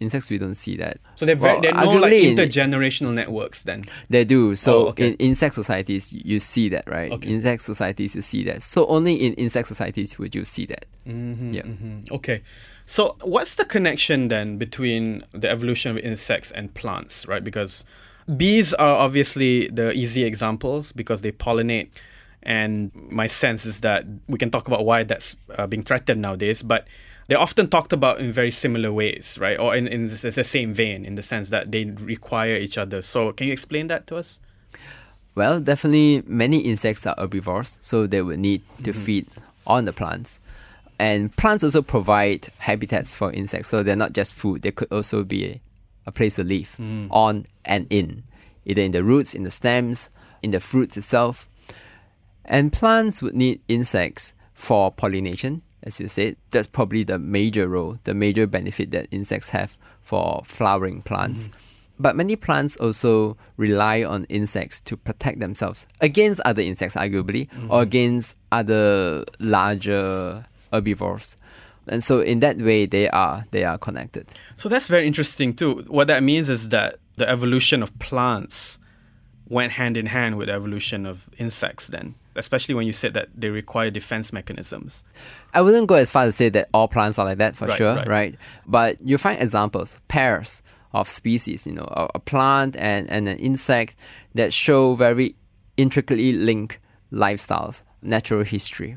Insects, 0.00 0.28
we 0.30 0.36
don't 0.38 0.54
see 0.54 0.76
that. 0.76 0.98
so 1.16 1.24
they're 1.26 1.34
very, 1.36 1.54
Well, 1.54 1.62
they're 1.62 1.72
no 1.72 1.90
like 1.92 2.12
arguably 2.12 2.22
in- 2.30 2.36
intergenerational 2.36 3.14
networks 3.14 3.62
then. 3.62 3.82
They 4.10 4.24
do. 4.24 4.54
So 4.54 4.70
Oh, 4.72 4.88
okay. 4.90 5.08
in 5.08 5.14
insect 5.14 5.54
societies, 5.54 6.12
you 6.12 6.38
see 6.38 6.68
that, 6.68 6.84
right? 6.86 7.10
Okay. 7.10 7.26
Insect 7.28 7.62
societies, 7.62 8.14
you 8.14 8.22
see 8.22 8.44
that. 8.44 8.62
So 8.62 8.86
only 8.88 9.14
in 9.14 9.32
insect 9.34 9.66
societies 9.68 10.18
would 10.18 10.34
you 10.34 10.44
see 10.44 10.66
that. 10.66 10.84
Mm-hmm, 11.08 11.52
Yeah. 11.54 11.62
Okay. 12.18 12.42
So 12.88 13.16
what's 13.20 13.56
the 13.56 13.66
connection 13.66 14.28
then 14.28 14.56
between 14.56 15.22
the 15.32 15.50
evolution 15.50 15.90
of 15.90 15.98
insects 15.98 16.50
and 16.50 16.72
plants, 16.72 17.28
right? 17.28 17.44
Because 17.44 17.84
bees 18.38 18.72
are 18.72 18.94
obviously 18.94 19.68
the 19.68 19.92
easy 19.92 20.24
examples 20.24 20.90
because 20.92 21.20
they 21.20 21.30
pollinate. 21.30 21.90
And 22.42 22.90
my 22.94 23.26
sense 23.26 23.66
is 23.66 23.82
that 23.82 24.06
we 24.26 24.38
can 24.38 24.50
talk 24.50 24.68
about 24.68 24.86
why 24.86 25.02
that's 25.02 25.36
uh, 25.58 25.66
being 25.66 25.82
threatened 25.82 26.22
nowadays, 26.22 26.62
but 26.62 26.88
they're 27.26 27.38
often 27.38 27.68
talked 27.68 27.92
about 27.92 28.20
in 28.20 28.32
very 28.32 28.50
similar 28.50 28.90
ways, 28.90 29.36
right? 29.38 29.58
Or 29.58 29.76
in, 29.76 29.86
in 29.86 30.08
the 30.08 30.30
the 30.30 30.42
same 30.42 30.72
vein, 30.72 31.04
in 31.04 31.14
the 31.14 31.22
sense 31.22 31.50
that 31.50 31.70
they 31.70 31.84
require 31.84 32.56
each 32.56 32.78
other. 32.78 33.02
So 33.02 33.32
can 33.34 33.48
you 33.48 33.52
explain 33.52 33.88
that 33.88 34.06
to 34.06 34.16
us? 34.16 34.40
Well, 35.34 35.60
definitely 35.60 36.22
many 36.26 36.60
insects 36.60 37.06
are 37.06 37.14
herbivores, 37.18 37.78
so 37.82 38.06
they 38.06 38.22
would 38.22 38.38
need 38.38 38.62
to 38.84 38.94
feed 38.94 39.26
on 39.66 39.84
the 39.84 39.92
plants. 39.92 40.40
And 40.98 41.34
plants 41.36 41.62
also 41.62 41.82
provide 41.82 42.48
habitats 42.58 43.14
for 43.14 43.32
insects, 43.32 43.68
so 43.68 43.82
they're 43.82 43.96
not 43.96 44.12
just 44.12 44.34
food, 44.34 44.62
they 44.62 44.72
could 44.72 44.92
also 44.92 45.22
be 45.22 45.60
a, 46.06 46.10
place 46.10 46.36
to 46.36 46.42
live 46.42 46.74
mm. 46.78 47.06
on 47.10 47.44
and 47.66 47.86
in, 47.90 48.24
either 48.64 48.80
in 48.80 48.92
the 48.92 49.04
roots, 49.04 49.34
in 49.34 49.42
the 49.42 49.50
stems, 49.50 50.08
in 50.42 50.50
the 50.52 50.58
fruits 50.58 50.96
itself. 50.96 51.50
And 52.46 52.72
plants 52.72 53.20
would 53.20 53.34
need 53.34 53.60
insects 53.68 54.32
for 54.54 54.90
pollination, 54.90 55.60
as 55.82 56.00
you 56.00 56.08
said. 56.08 56.36
That's 56.50 56.66
probably 56.66 57.04
the 57.04 57.18
major 57.18 57.68
role, 57.68 57.98
the 58.04 58.14
major 58.14 58.46
benefit 58.46 58.90
that 58.92 59.08
insects 59.10 59.50
have 59.50 59.76
for 60.00 60.40
flowering 60.46 61.02
plants. 61.02 61.48
Mm. 61.48 61.52
But 62.00 62.16
many 62.16 62.36
plants 62.36 62.76
also 62.76 63.36
rely 63.56 64.02
on 64.02 64.24
insects 64.24 64.80
to 64.80 64.96
protect 64.96 65.40
themselves 65.40 65.86
against 66.00 66.40
other 66.44 66.62
insects, 66.62 66.94
arguably, 66.94 67.50
mm-hmm. 67.50 67.70
or 67.70 67.82
against 67.82 68.36
other 68.50 69.24
larger 69.40 70.46
herbivores. 70.72 71.36
And 71.88 72.04
so, 72.04 72.20
in 72.20 72.40
that 72.40 72.58
way, 72.58 72.86
they 72.86 73.08
are 73.08 73.46
they 73.50 73.64
are 73.64 73.78
connected. 73.78 74.28
So 74.56 74.68
that's 74.68 74.88
very 74.88 75.06
interesting 75.06 75.54
too. 75.54 75.84
What 75.88 76.06
that 76.08 76.22
means 76.22 76.48
is 76.48 76.68
that 76.68 76.98
the 77.16 77.28
evolution 77.28 77.82
of 77.82 77.98
plants 77.98 78.78
went 79.48 79.72
hand 79.72 79.96
in 79.96 80.06
hand 80.06 80.36
with 80.36 80.48
the 80.48 80.54
evolution 80.54 81.06
of 81.06 81.26
insects 81.38 81.86
then, 81.86 82.14
especially 82.36 82.74
when 82.74 82.86
you 82.86 82.92
said 82.92 83.14
that 83.14 83.28
they 83.34 83.48
require 83.48 83.90
defense 83.90 84.32
mechanisms. 84.32 85.04
I 85.54 85.62
wouldn't 85.62 85.86
go 85.86 85.94
as 85.94 86.10
far 86.10 86.24
as 86.24 86.34
to 86.34 86.36
say 86.36 86.48
that 86.50 86.68
all 86.74 86.88
plants 86.88 87.18
are 87.18 87.24
like 87.24 87.38
that 87.38 87.56
for 87.56 87.66
Right, 87.66 87.78
sure, 87.78 87.94
right. 87.94 88.06
right. 88.06 88.34
But 88.66 89.00
you 89.00 89.16
find 89.16 89.40
examples, 89.42 89.98
pairs 90.08 90.62
of 90.92 91.08
species, 91.08 91.66
you 91.66 91.72
know, 91.72 91.88
a, 91.90 92.08
a 92.16 92.18
plant 92.18 92.76
and, 92.76 93.10
and 93.10 93.28
an 93.28 93.38
insect 93.38 93.96
that 94.34 94.52
show 94.52 94.94
very 94.94 95.34
intricately 95.78 96.32
linked 96.32 96.78
lifestyles, 97.10 97.82
natural 98.02 98.44
history. 98.44 98.96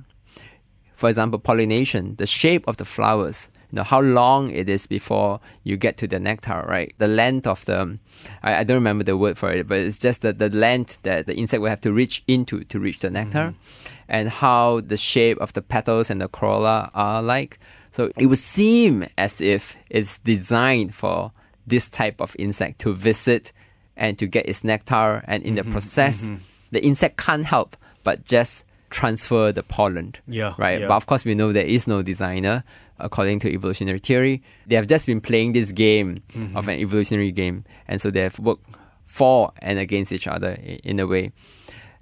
For 1.02 1.10
example, 1.10 1.40
pollination, 1.40 2.14
the 2.18 2.28
shape 2.28 2.64
of 2.68 2.78
the 2.78 2.86
flowers, 2.86 3.50
you 3.72 3.78
know, 3.78 3.84
how 3.84 4.02
long 4.02 4.52
it 4.52 4.70
is 4.70 4.86
before 4.86 5.40
you 5.64 5.76
get 5.76 5.98
to 5.98 6.08
the 6.08 6.20
nectar, 6.20 6.64
right? 6.68 6.94
The 7.00 7.08
length 7.08 7.48
of 7.48 7.66
the, 7.66 7.98
I, 8.44 8.58
I 8.58 8.64
don't 8.64 8.76
remember 8.76 9.04
the 9.04 9.18
word 9.18 9.36
for 9.36 9.52
it, 9.52 9.68
but 9.68 9.80
it's 9.80 9.98
just 9.98 10.22
the, 10.22 10.32
the 10.32 10.50
length 10.50 11.02
that 11.02 11.26
the 11.26 11.36
insect 11.36 11.60
will 11.60 11.70
have 11.70 11.82
to 11.82 11.92
reach 11.92 12.24
into 12.28 12.64
to 12.66 12.80
reach 12.80 13.00
the 13.00 13.10
nectar, 13.10 13.56
mm-hmm. 13.56 13.94
and 14.10 14.30
how 14.30 14.82
the 14.82 14.96
shape 14.96 15.40
of 15.40 15.54
the 15.54 15.64
petals 15.64 16.12
and 16.12 16.22
the 16.22 16.28
corolla 16.28 16.92
are 16.94 17.24
like. 17.24 17.58
So 17.90 18.12
it 18.16 18.28
would 18.28 18.38
seem 18.38 19.08
as 19.18 19.42
if 19.42 19.76
it's 19.90 20.20
designed 20.20 20.94
for 20.94 21.32
this 21.66 21.90
type 21.90 22.22
of 22.22 22.36
insect 22.38 22.78
to 22.82 22.94
visit 22.94 23.52
and 23.98 24.20
to 24.20 24.28
get 24.28 24.48
its 24.48 24.64
nectar, 24.64 25.24
and 25.26 25.42
in 25.42 25.56
the 25.56 25.64
mm-hmm. 25.64 25.72
process, 25.72 26.26
mm-hmm. 26.26 26.44
the 26.70 26.86
insect 26.86 27.18
can't 27.18 27.46
help 27.46 27.76
but 28.04 28.24
just 28.24 28.66
transfer 28.92 29.52
the 29.52 29.64
pollen. 29.64 30.14
Yeah, 30.28 30.54
Right. 30.58 30.82
yeah. 30.82 30.88
But 30.88 30.98
of 30.98 31.06
course, 31.08 31.26
we 31.26 31.34
know 31.34 31.52
there 31.52 31.66
is 31.66 31.88
no 31.88 32.02
designer 32.04 32.64
according 33.00 33.40
to 33.40 33.52
evolutionary 33.52 33.98
theory. 34.00 34.44
They 34.68 34.76
have 34.76 34.86
just 34.88 35.08
been 35.08 35.22
playing 35.22 35.54
this 35.54 35.72
game 35.72 36.18
Mm-hmm. 36.34 36.56
of 36.56 36.68
an 36.68 36.78
evolutionary 36.80 37.32
game, 37.32 37.64
and 37.88 38.00
so 38.00 38.12
they 38.12 38.22
have 38.22 38.38
worked 38.38 38.66
for 39.06 39.52
and 39.60 39.80
against 39.80 40.12
each 40.12 40.28
other 40.28 40.58
in 40.84 41.00
a 41.00 41.08
way. 41.08 41.32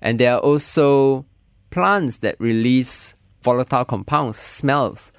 And 0.01 0.19
there 0.19 0.33
are 0.35 0.39
also 0.39 1.25
plants 1.71 2.17
that 2.17 2.35
release 2.39 3.15
volatile 3.41 3.85
compounds, 3.85 4.37
smells 4.37 5.11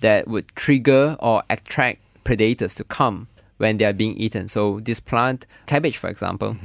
that 0.00 0.26
would 0.28 0.48
trigger 0.56 1.16
or 1.20 1.42
attract 1.50 2.00
predators 2.24 2.74
to 2.76 2.84
come 2.84 3.28
when 3.58 3.76
they 3.78 3.84
are 3.84 3.92
being 3.92 4.16
eaten. 4.16 4.48
So 4.48 4.80
this 4.80 5.00
plant, 5.00 5.46
cabbage, 5.66 5.96
for 5.96 6.08
example, 6.08 6.56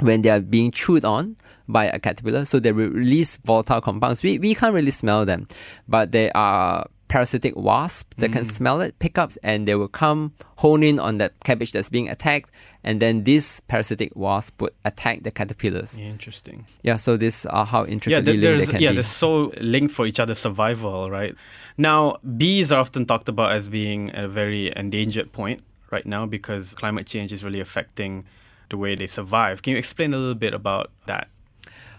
when 0.00 0.22
they 0.22 0.30
are 0.30 0.40
being 0.40 0.70
chewed 0.70 1.04
on 1.04 1.36
by 1.68 1.86
a 1.86 1.98
caterpillar, 1.98 2.44
so 2.44 2.58
they 2.60 2.72
release 2.72 3.38
volatile 3.38 3.80
compounds. 3.80 4.22
We, 4.22 4.38
we 4.38 4.54
can't 4.54 4.74
really 4.74 4.90
smell 4.90 5.24
them, 5.24 5.48
but 5.88 6.12
they 6.12 6.30
are 6.32 6.86
parasitic 7.08 7.54
wasps 7.56 8.14
that 8.18 8.32
can 8.32 8.44
mm. 8.44 8.50
smell 8.50 8.80
it, 8.80 8.98
pick 8.98 9.18
up, 9.18 9.32
and 9.42 9.66
they 9.66 9.74
will 9.74 9.88
come 9.88 10.32
hone 10.56 10.82
in 10.82 10.98
on 10.98 11.18
that 11.18 11.32
cabbage 11.44 11.72
that's 11.72 11.88
being 11.88 12.08
attacked, 12.08 12.50
and 12.82 13.00
then 13.00 13.24
this 13.24 13.60
parasitic 13.60 14.14
wasp 14.16 14.60
would 14.60 14.72
attack 14.84 15.22
the 15.22 15.30
caterpillars. 15.30 15.98
Interesting. 15.98 16.66
Yeah, 16.82 16.96
so 16.96 17.16
these 17.16 17.46
are 17.46 17.64
how 17.64 17.84
Yeah, 17.84 17.92
intricately 17.92 18.32
th- 18.32 18.42
linked 18.42 18.42
there's 18.42 18.66
they 18.66 18.72
can 18.72 18.82
yeah, 18.82 18.90
be. 18.90 18.94
they're 18.96 19.02
so 19.04 19.52
linked 19.60 19.94
for 19.94 20.06
each 20.06 20.20
other's 20.20 20.38
survival, 20.38 21.10
right? 21.10 21.34
Now, 21.78 22.18
bees 22.36 22.72
are 22.72 22.80
often 22.80 23.06
talked 23.06 23.28
about 23.28 23.52
as 23.52 23.68
being 23.68 24.10
a 24.14 24.28
very 24.28 24.72
endangered 24.76 25.32
point 25.32 25.62
right 25.90 26.06
now 26.06 26.26
because 26.26 26.74
climate 26.74 27.06
change 27.06 27.32
is 27.32 27.44
really 27.44 27.60
affecting 27.60 28.24
the 28.70 28.76
way 28.76 28.94
they 28.94 29.06
survive. 29.06 29.62
Can 29.62 29.72
you 29.72 29.78
explain 29.78 30.12
a 30.12 30.16
little 30.16 30.34
bit 30.34 30.54
about 30.54 30.90
that? 31.06 31.28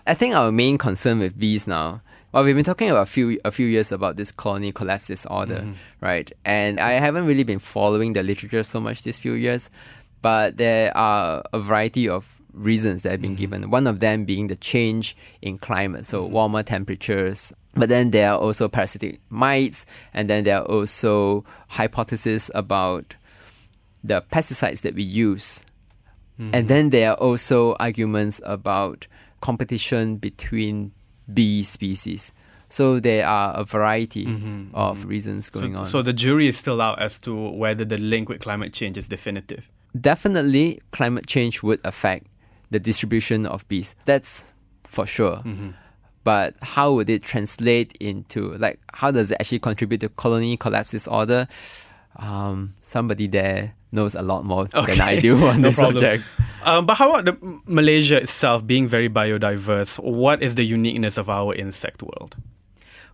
I 0.08 0.13
think 0.13 0.36
our 0.36 0.52
main 0.52 0.78
concern 0.78 1.20
with 1.20 1.38
bees 1.38 1.67
now, 1.67 2.02
well, 2.32 2.43
we've 2.43 2.56
been 2.56 2.63
talking 2.63 2.89
about 2.89 3.04
a 3.04 3.06
few 3.06 3.39
a 3.46 3.52
few 3.52 3.67
years 3.67 3.91
about 3.91 4.15
this 4.15 4.32
colony 4.32 4.72
collapse 4.72 5.08
disorder, 5.08 5.60
mm-hmm. 5.62 5.74
right? 6.02 6.32
And 6.46 6.80
I 6.80 6.93
haven't 6.93 7.26
really 7.26 7.43
been 7.43 7.60
following 7.60 8.13
the 8.13 8.24
literature 8.24 8.63
so 8.63 8.80
much 8.80 9.04
these 9.04 9.17
few 9.17 9.34
years, 9.34 9.70
but 10.22 10.58
there 10.58 10.96
are 10.96 11.43
a 11.54 11.60
variety 11.60 12.08
of 12.08 12.28
reasons 12.54 13.04
that 13.04 13.12
have 13.12 13.22
been 13.22 13.32
mm-hmm. 13.32 13.39
given. 13.39 13.70
One 13.70 13.88
of 13.88 14.00
them 14.00 14.26
being 14.26 14.48
the 14.48 14.56
change 14.56 15.15
in 15.41 15.58
climate, 15.58 16.06
so 16.06 16.24
mm-hmm. 16.24 16.34
warmer 16.34 16.63
temperatures. 16.63 17.54
But 17.74 17.89
then 17.89 18.12
there 18.12 18.32
are 18.32 18.38
also 18.38 18.67
parasitic 18.67 19.20
mites, 19.30 19.86
and 20.13 20.30
then 20.30 20.43
there 20.43 20.60
are 20.60 20.65
also 20.65 21.46
hypotheses 21.67 22.50
about 22.56 23.15
the 24.04 24.22
pesticides 24.32 24.82
that 24.82 24.96
we 24.96 25.04
use 25.04 25.63
and 26.39 26.67
then 26.67 26.91
there 26.91 27.12
are 27.12 27.15
also 27.15 27.76
arguments 27.80 28.39
about 28.46 29.08
competition 29.41 30.17
between 30.17 30.91
bee 31.34 31.63
species. 31.63 32.32
So 32.69 33.00
there 33.00 33.26
are 33.26 33.56
a 33.56 33.63
variety 33.63 34.28
of 34.73 35.06
reasons 35.06 35.50
going 35.50 35.73
so, 35.73 35.80
on. 35.80 35.86
so 35.86 36.02
the 36.02 36.12
jury 36.13 36.47
is 36.47 36.58
still 36.58 36.82
out 36.82 37.02
as 37.02 37.17
to 37.19 37.50
whether 37.52 37.86
the 37.86 37.97
link 37.97 38.28
with 38.28 38.41
climate 38.41 38.73
change 38.73 38.97
is 38.97 39.08
definitive. 39.08 39.69
definitely 40.00 40.80
climate 40.91 41.26
change 41.28 41.63
would 41.63 41.80
affect 41.84 42.28
the 42.69 42.80
distribution 42.80 43.45
of 43.45 43.67
bees. 43.67 43.95
That's 44.06 44.45
for 44.84 45.06
sure. 45.06 45.38
Mm-hmm. 45.38 45.69
But 46.23 46.56
how 46.62 46.91
would 46.93 47.10
it 47.10 47.23
translate 47.23 47.95
into 48.02 48.54
like 48.56 48.80
how 48.93 49.12
does 49.12 49.32
it 49.32 49.38
actually 49.39 49.60
contribute 49.60 50.02
to 50.02 50.10
colony 50.10 50.58
collapse 50.58 50.91
disorder? 50.91 51.47
Um, 52.17 52.76
somebody 52.82 53.28
there 53.28 53.76
knows 53.91 54.15
a 54.15 54.21
lot 54.21 54.43
more 54.45 54.65
than 54.65 55.02
I 55.02 55.19
do 55.19 55.47
on 55.47 55.62
no 55.62 55.69
this 55.69 55.78
problem. 55.78 55.97
subject. 55.97 56.23
Um, 56.63 56.86
but 56.86 56.95
how 56.95 57.13
about 57.13 57.26
the, 57.26 57.60
Malaysia 57.65 58.17
itself 58.17 58.65
being 58.67 58.88
very 58.88 59.10
biodiverse? 59.10 59.97
What 60.04 60.43
is 60.43 60.56
the 60.56 60.65
uniqueness 60.65 61.17
of 61.17 61.30
our 61.30 61.54
insect 61.56 62.04
world? 62.04 62.36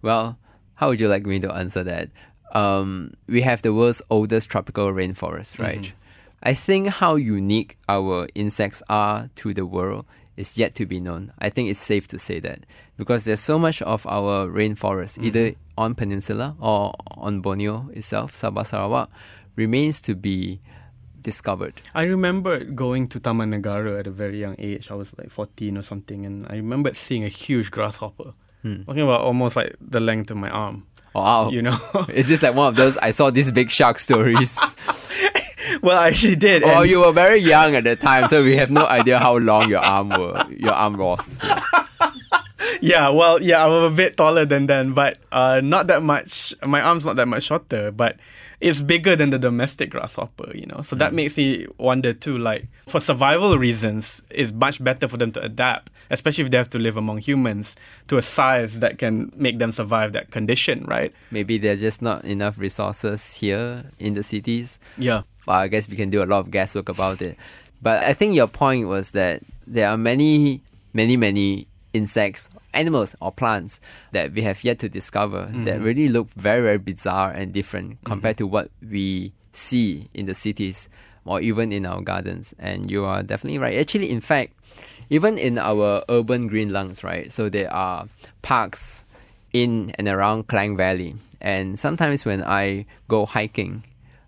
Well, 0.01 0.37
how 0.75 0.89
would 0.89 0.99
you 0.99 1.07
like 1.07 1.25
me 1.25 1.39
to 1.39 1.53
answer 1.53 1.83
that? 1.83 2.09
Um, 2.53 3.13
we 3.27 3.41
have 3.41 3.61
the 3.61 3.73
world's 3.73 4.01
oldest 4.09 4.49
tropical 4.49 4.91
rainforest, 4.91 5.59
right? 5.59 5.81
Mm-hmm. 5.81 5.95
I 6.43 6.53
think 6.53 6.87
how 6.89 7.15
unique 7.15 7.77
our 7.87 8.27
insects 8.35 8.83
are 8.89 9.29
to 9.35 9.53
the 9.53 9.65
world 9.65 10.05
is 10.35 10.57
yet 10.57 10.75
to 10.75 10.85
be 10.85 10.99
known. 10.99 11.31
I 11.39 11.49
think 11.49 11.69
it's 11.69 11.79
safe 11.79 12.07
to 12.09 12.19
say 12.19 12.39
that 12.41 12.65
because 12.97 13.23
there's 13.23 13.39
so 13.39 13.57
much 13.59 13.81
of 13.83 14.05
our 14.07 14.47
rainforest, 14.47 15.17
Mm-hmm. 15.17 15.25
either 15.25 15.53
on 15.77 15.95
Peninsula 15.95 16.55
or 16.59 16.93
on 17.17 17.41
Borneo 17.41 17.89
itself, 17.93 18.35
Sabah 18.39 18.65
Sarawak, 18.65 19.09
remains 19.55 20.01
to 20.01 20.15
be 20.15 20.59
discovered. 21.21 21.81
I 21.95 22.03
remember 22.03 22.63
going 22.63 23.07
to 23.09 23.19
Taman 23.19 23.51
Negara 23.51 23.99
at 23.99 24.07
a 24.07 24.11
very 24.11 24.39
young 24.39 24.55
age. 24.59 24.91
I 24.91 24.95
was 24.95 25.09
like 25.17 25.31
14 25.31 25.77
or 25.77 25.83
something, 25.83 26.25
and 26.25 26.45
I 26.49 26.55
remember 26.55 26.93
seeing 26.93 27.23
a 27.23 27.29
huge 27.29 27.71
grasshopper. 27.71 28.33
Hmm. 28.61 28.83
Talking 28.83 29.01
about 29.01 29.21
almost 29.21 29.55
like 29.55 29.75
the 29.81 29.99
length 29.99 30.31
of 30.31 30.37
my 30.37 30.49
arm. 30.49 30.85
Wow. 31.13 31.49
You 31.49 31.61
know? 31.61 31.79
Is 32.09 32.27
this 32.27 32.43
like 32.43 32.55
one 32.55 32.67
of 32.67 32.75
those 32.75 32.97
I 32.97 33.11
saw 33.11 33.29
these 33.29 33.51
big 33.51 33.69
shark 33.69 33.99
stories? 33.99 34.59
well, 35.81 35.97
I 35.97 36.09
actually 36.09 36.35
did. 36.35 36.63
Oh, 36.63 36.81
you 36.81 36.99
were 36.99 37.11
very 37.11 37.39
young 37.39 37.75
at 37.75 37.83
the 37.83 37.95
time, 37.95 38.27
so 38.27 38.43
we 38.43 38.57
have 38.57 38.71
no 38.71 38.85
idea 38.85 39.19
how 39.19 39.37
long 39.37 39.69
your 39.69 39.79
arm 39.79 40.09
were, 40.09 40.45
your 40.49 40.71
arm 40.73 40.97
was. 40.97 41.39
yeah, 42.81 43.09
well, 43.09 43.41
yeah, 43.41 43.63
I 43.63 43.67
was 43.67 43.91
a 43.91 43.95
bit 43.95 44.17
taller 44.17 44.45
than 44.45 44.67
then, 44.67 44.93
but 44.93 45.17
uh, 45.31 45.61
not 45.63 45.87
that 45.87 46.03
much. 46.03 46.53
My 46.65 46.81
arm's 46.81 47.05
not 47.05 47.15
that 47.17 47.27
much 47.27 47.43
shorter, 47.43 47.91
but 47.91 48.17
it's 48.63 48.79
bigger 48.81 49.13
than 49.15 49.29
the 49.29 49.37
domestic 49.37 49.89
grasshopper, 49.91 50.49
you 50.55 50.65
know. 50.65 50.81
So 50.81 50.95
that 50.95 51.09
Hmm. 51.11 51.15
makes 51.17 51.35
me 51.35 51.67
wonder 51.77 52.13
too. 52.13 52.37
Like 52.37 52.67
for 52.87 52.99
survival 53.01 53.57
reasons, 53.57 54.21
it's 54.31 54.51
much 54.51 54.81
better 54.81 55.07
for 55.11 55.17
them 55.17 55.31
to 55.33 55.41
adapt, 55.43 55.91
especially 56.09 56.45
if 56.45 56.51
they 56.51 56.57
have 56.57 56.69
to 56.69 56.79
live 56.79 56.95
among 56.95 57.17
humans, 57.19 57.75
to 58.07 58.17
a 58.17 58.21
size 58.21 58.79
that 58.79 58.97
can 58.97 59.31
make 59.35 59.59
them 59.59 59.71
survive 59.73 60.13
that 60.13 60.31
condition, 60.31 60.85
right? 60.87 61.11
Maybe 61.29 61.57
there's 61.57 61.81
just 61.81 62.01
not 62.01 62.23
enough 62.23 62.57
resources 62.57 63.35
here 63.35 63.83
in 63.99 64.13
the 64.13 64.23
cities. 64.23 64.79
Yeah. 64.97 65.23
But 65.45 65.53
I 65.59 65.67
guess 65.67 65.89
we 65.89 65.97
can 65.97 66.09
do 66.09 66.23
a 66.23 66.25
lot 66.25 66.39
of 66.39 66.49
guesswork 66.49 66.87
about 66.87 67.21
it. 67.21 67.37
But 67.81 68.01
I 68.05 68.13
think 68.13 68.33
your 68.33 68.47
point 68.47 68.87
was 68.87 69.11
that 69.11 69.41
there 69.67 69.89
are 69.89 69.97
many, 69.97 70.61
many, 70.93 71.17
many 71.17 71.67
insects, 71.93 72.49
animals, 72.73 73.15
or 73.21 73.31
plants 73.31 73.79
that 74.11 74.33
we 74.33 74.41
have 74.41 74.63
yet 74.63 74.79
to 74.79 74.89
discover 74.89 75.45
that 75.45 75.75
mm-hmm. 75.75 75.83
really 75.83 76.07
look 76.09 76.29
very, 76.33 76.61
very 76.61 76.77
bizarre 76.77 77.31
and 77.31 77.53
different 77.53 77.91
mm-hmm. 77.91 78.07
compared 78.07 78.37
to 78.37 78.47
what 78.47 78.69
we 78.81 79.31
see 79.51 80.09
in 80.13 80.25
the 80.25 80.33
cities 80.33 80.89
or 81.25 81.39
even 81.39 81.71
in 81.71 81.85
our 81.85 82.01
gardens. 82.01 82.53
And 82.59 82.89
you 82.91 83.05
are 83.05 83.23
definitely 83.23 83.59
right. 83.59 83.77
Actually, 83.77 84.09
in 84.09 84.21
fact, 84.21 84.53
even 85.09 85.37
in 85.37 85.57
our 85.57 86.03
urban 86.09 86.47
green 86.47 86.73
lungs, 86.73 87.03
right? 87.03 87.31
So 87.31 87.49
there 87.49 87.73
are 87.73 88.07
parks 88.41 89.03
in 89.53 89.91
and 89.99 90.07
around 90.07 90.47
Klang 90.47 90.75
Valley. 90.75 91.15
And 91.39 91.77
sometimes 91.77 92.25
when 92.25 92.43
I 92.43 92.85
go 93.07 93.25
hiking, 93.25 93.83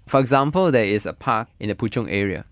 for 0.06 0.19
example, 0.19 0.71
there 0.71 0.86
is 0.86 1.06
a 1.06 1.13
park 1.13 1.47
in 1.60 1.69
the 1.69 1.75
Puchong 1.75 2.08
area 2.10 2.45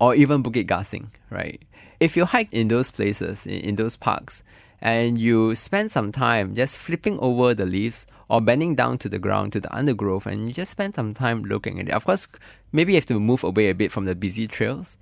or 0.00 0.14
even 0.14 0.42
Bukit 0.42 0.66
Gasing, 0.66 1.08
right? 1.30 1.62
If 2.02 2.16
you 2.16 2.24
hike 2.24 2.52
in 2.52 2.66
those 2.66 2.90
places, 2.90 3.46
in, 3.46 3.60
in 3.60 3.76
those 3.76 3.94
parks, 3.96 4.42
and 4.80 5.16
you 5.16 5.54
spend 5.54 5.92
some 5.92 6.10
time 6.10 6.56
just 6.56 6.76
flipping 6.76 7.16
over 7.20 7.54
the 7.54 7.64
leaves 7.64 8.06
or 8.28 8.40
bending 8.40 8.74
down 8.74 8.98
to 8.98 9.08
the 9.08 9.20
ground 9.20 9.52
to 9.52 9.60
the 9.60 9.72
undergrowth 9.72 10.26
and 10.26 10.48
you 10.48 10.52
just 10.52 10.72
spend 10.72 10.96
some 10.96 11.14
time 11.14 11.44
looking 11.44 11.78
at 11.78 11.86
it. 11.86 11.94
Of 11.94 12.04
course, 12.04 12.26
maybe 12.72 12.92
you 12.92 12.96
have 12.96 13.06
to 13.06 13.20
move 13.20 13.44
away 13.44 13.70
a 13.70 13.74
bit 13.74 13.92
from 13.92 14.06
the 14.06 14.16
busy 14.16 14.48
trails. 14.48 14.98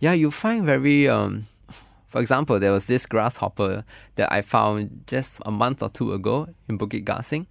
Yeah, 0.00 0.14
you 0.14 0.30
find 0.30 0.64
very 0.64 1.08
um 1.08 1.46
for 2.06 2.22
example, 2.22 2.58
there 2.58 2.72
was 2.72 2.86
this 2.86 3.04
grasshopper 3.04 3.84
that 4.14 4.32
I 4.32 4.40
found 4.40 5.04
just 5.06 5.42
a 5.44 5.50
month 5.50 5.82
or 5.82 5.90
two 5.90 6.14
ago 6.14 6.48
in 6.66 6.78
Bukit 6.78 7.04
Gasing. 7.04 7.46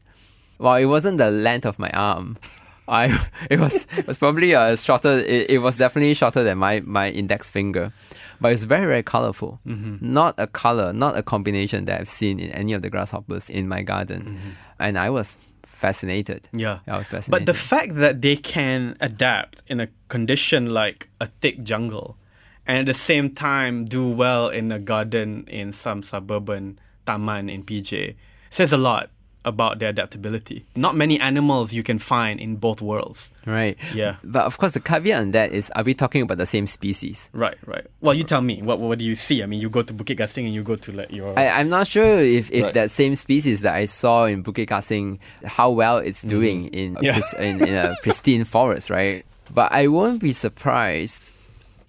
Well, 0.58 0.78
it 0.78 0.86
wasn't 0.86 1.20
the 1.20 1.30
length 1.30 1.68
of 1.68 1.78
my 1.78 1.92
arm. 1.92 2.40
I 2.88 3.28
it 3.50 3.60
was 3.60 3.88
it 3.98 4.08
was 4.08 4.18
probably 4.18 4.56
uh, 4.56 4.76
shorter. 4.76 5.20
It, 5.20 5.52
it 5.52 5.58
was 5.60 5.78
definitely 5.78 6.14
shorter 6.14 6.44
than 6.44 6.58
my, 6.58 6.82
my 6.82 7.10
index 7.10 7.50
finger, 7.50 7.94
but 8.40 8.54
it's 8.54 8.64
very 8.64 8.86
very 8.86 9.04
colorful. 9.04 9.60
Not 9.66 10.36
a 10.38 10.48
color, 10.48 10.94
not 10.94 11.18
a 11.18 11.24
combination 11.24 11.86
that 11.86 12.00
I've 12.00 12.10
seen 12.10 12.40
in 12.40 12.52
any 12.52 12.74
of 12.74 12.82
the 12.82 12.90
grasshoppers 12.90 13.50
in 13.50 13.68
my 13.68 13.82
garden, 13.82 14.56
and 14.80 14.98
I 14.98 15.10
was 15.10 15.38
fascinated. 15.78 16.50
Yeah. 16.54 16.80
I 16.88 16.98
was 16.98 17.10
fascinated. 17.10 17.46
But 17.46 17.52
the 17.52 17.58
fact 17.58 17.96
that 17.96 18.22
they 18.22 18.36
can 18.36 18.98
adapt 19.00 19.62
in 19.68 19.80
a 19.80 19.88
condition 20.10 20.74
like 20.74 21.08
a 21.22 21.28
thick 21.40 21.64
jungle 21.64 22.18
and 22.66 22.80
at 22.80 22.86
the 22.88 22.94
same 22.94 23.34
time 23.34 23.86
do 23.86 24.08
well 24.10 24.50
in 24.50 24.72
a 24.72 24.80
garden 24.80 25.46
in 25.48 25.72
some 25.72 26.02
suburban 26.02 26.80
taman 27.06 27.48
in 27.48 27.64
PJ 27.64 28.16
says 28.50 28.74
a 28.74 28.78
lot 28.78 29.12
about 29.48 29.80
their 29.80 29.90
adaptability. 29.90 30.66
Not 30.76 30.96
many 30.96 31.20
animals 31.20 31.72
you 31.74 31.82
can 31.82 32.00
find 32.00 32.40
in 32.40 32.58
both 32.58 32.82
worlds. 32.82 33.32
right. 33.46 33.78
Yeah. 33.96 34.18
But 34.24 34.44
of 34.46 34.58
course, 34.58 34.74
the 34.74 34.80
caveat 34.82 35.22
on 35.22 35.32
that 35.32 35.52
is: 35.52 35.70
Are 35.72 35.84
we 35.84 35.94
talking 35.94 36.22
about 36.22 36.38
the 36.38 36.46
same 36.46 36.68
species? 36.68 37.30
Right, 37.34 37.58
right. 37.66 37.86
Well, 38.02 38.14
you 38.14 38.24
tell 38.24 38.42
me. 38.42 38.62
What 38.62 38.80
what 38.80 39.00
do 39.00 39.06
you 39.06 39.16
see? 39.16 39.42
I 39.42 39.46
mean, 39.46 39.62
you 39.62 39.70
go 39.70 39.82
to 39.82 39.94
Bukit 39.94 40.18
Gasing 40.20 40.46
and 40.46 40.54
you 40.54 40.64
go 40.64 40.76
to 40.76 40.92
like 40.92 41.12
your 41.12 41.38
I, 41.40 41.48
I'm 41.60 41.70
not 41.70 41.88
sure 41.88 42.20
if, 42.20 42.52
if 42.52 42.66
Right. 42.66 42.74
that 42.74 42.92
same 42.92 43.16
species 43.16 43.62
that 43.62 43.76
I 43.76 43.86
saw 43.86 44.26
in 44.26 44.44
Bukit 44.44 44.68
Gasing, 44.68 45.20
how 45.46 45.70
well 45.72 45.98
it's 46.00 46.22
doing 46.22 46.70
Mm-hmm. 46.70 47.04
Yeah. 47.04 47.20
in 47.40 47.62
in 47.64 47.74
a 47.74 47.96
pristine 48.04 48.44
forest, 48.44 48.90
right? 48.90 49.24
But 49.54 49.72
I 49.72 49.88
won't 49.88 50.20
be 50.22 50.34
surprised. 50.34 51.34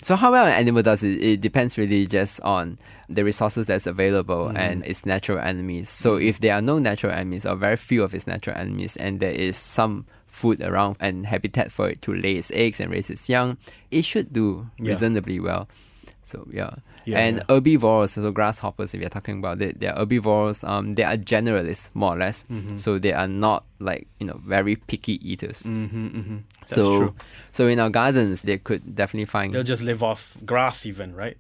So 0.02 0.14
how 0.14 0.30
well 0.30 0.46
an 0.46 0.52
animal 0.52 0.82
does 0.82 1.02
it, 1.02 1.20
it 1.22 1.40
depends 1.40 1.76
really 1.76 2.06
just 2.06 2.40
on 2.42 2.78
the 3.08 3.24
resources 3.24 3.66
that's 3.66 3.87
available 3.87 4.46
Mm-hmm. 4.46 4.56
and 4.56 4.84
its 4.87 5.04
natural 5.04 5.38
enemies. 5.38 5.88
So 5.88 6.16
if 6.16 6.38
there 6.40 6.54
are 6.54 6.62
no 6.62 6.78
natural 6.78 7.12
enemies 7.12 7.44
or 7.44 7.56
very 7.56 7.76
few 7.76 8.04
of 8.04 8.14
its 8.14 8.26
natural 8.26 8.56
enemies 8.56 8.96
and 8.96 9.18
there 9.20 9.32
is 9.32 9.56
some 9.56 10.06
food 10.26 10.61
around 10.62 10.96
and 11.00 11.26
habitat 11.26 11.72
for 11.72 11.88
it 11.90 12.00
to 12.02 12.14
lay 12.14 12.34
its 12.37 12.52
eggs 12.52 12.78
and 12.80 12.92
raise 12.92 13.11
its 13.11 13.28
young, 13.28 13.56
it 13.90 14.04
should 14.04 14.32
do 14.32 14.70
Yeah. 14.78 14.90
reasonably 14.90 15.40
well. 15.40 15.68
So 16.22 16.46
yeah. 16.50 16.74
Yeah, 17.08 17.20
and 17.20 17.36
yeah. 17.38 17.54
herbivores, 17.54 18.12
so 18.12 18.30
grasshoppers, 18.30 18.92
if 18.92 19.00
you're 19.00 19.08
talking 19.08 19.38
about 19.38 19.62
it, 19.62 19.80
they're 19.80 19.94
herbivores. 19.94 20.62
Um, 20.62 20.92
they 20.92 21.04
are 21.04 21.16
generalists 21.16 21.88
more 21.94 22.14
or 22.14 22.18
less. 22.18 22.44
Mm-hmm. 22.50 22.76
So 22.76 22.98
they 22.98 23.14
are 23.14 23.26
not 23.26 23.64
like 23.78 24.06
you 24.20 24.26
know 24.26 24.38
very 24.44 24.76
picky 24.76 25.16
eaters. 25.26 25.62
Mm-hmm, 25.62 26.06
mm-hmm. 26.06 26.36
That's 26.60 26.74
so 26.74 26.98
true. 26.98 27.14
so 27.50 27.66
in 27.66 27.80
our 27.80 27.88
gardens, 27.88 28.42
they 28.42 28.58
could 28.58 28.94
definitely 28.94 29.24
find. 29.24 29.54
They'll 29.54 29.62
just 29.62 29.82
live 29.82 30.02
off 30.02 30.36
grass, 30.44 30.84
even 30.84 31.14
right. 31.14 31.38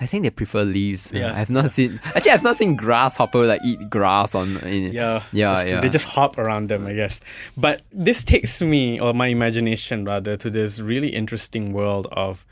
I 0.00 0.06
think 0.06 0.22
they 0.22 0.30
prefer 0.30 0.62
leaves. 0.62 1.12
Yeah. 1.12 1.32
I've 1.34 1.50
not 1.50 1.70
seen. 1.70 2.00
Actually, 2.04 2.32
I've 2.32 2.42
not 2.44 2.56
seen 2.56 2.76
grasshopper 2.76 3.44
like 3.44 3.60
eat 3.64 3.90
grass 3.90 4.36
on. 4.36 4.56
In, 4.58 4.92
Yeah, 4.92 5.24
yeah, 5.32 5.62
yeah. 5.64 5.80
They 5.80 5.88
just 5.88 6.06
hop 6.06 6.38
around 6.38 6.68
them, 6.70 6.86
I 6.86 6.94
guess. 6.94 7.20
But 7.56 7.82
this 7.92 8.22
takes 8.22 8.62
me, 8.62 9.00
or 9.00 9.12
my 9.14 9.26
imagination 9.28 10.04
rather, 10.04 10.36
to 10.36 10.48
this 10.48 10.78
really 10.78 11.08
interesting 11.08 11.72
world 11.72 12.06
of 12.12 12.44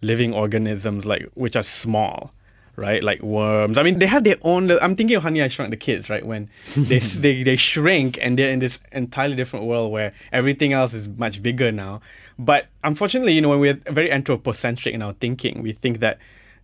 living 0.00 0.32
organisms, 0.32 1.06
like 1.06 1.28
which 1.34 1.56
are 1.56 1.62
small, 1.62 2.32
right? 2.76 3.02
Like 3.02 3.22
worms. 3.22 3.78
I 3.78 3.82
mean, 3.82 3.98
they 3.98 4.06
have 4.06 4.24
their 4.24 4.36
own. 4.42 4.70
I'm 4.70 4.96
thinking 4.96 5.16
of 5.16 5.22
Honey 5.22 5.42
I 5.42 5.48
Shrunk 5.48 5.70
the 5.70 5.76
Kids, 5.76 6.08
right? 6.08 6.24
When 6.24 6.48
they 6.76 6.98
they 7.24 7.42
they 7.42 7.56
shrink 7.56 8.18
and 8.20 8.38
they're 8.38 8.52
in 8.52 8.60
this 8.60 8.78
entirely 8.92 9.36
different 9.36 9.66
world 9.66 9.92
where 9.92 10.12
everything 10.32 10.72
else 10.72 10.94
is 10.94 11.08
much 11.08 11.42
bigger 11.42 11.72
now. 11.72 12.00
But 12.38 12.66
unfortunately, 12.84 13.32
you 13.32 13.40
know, 13.40 13.48
when 13.48 13.60
we're 13.60 13.74
very 13.74 14.12
anthropocentric 14.12 14.94
in 14.94 15.02
our 15.02 15.12
thinking, 15.14 15.62
we 15.62 15.72
think 15.72 16.00
that 16.00 16.18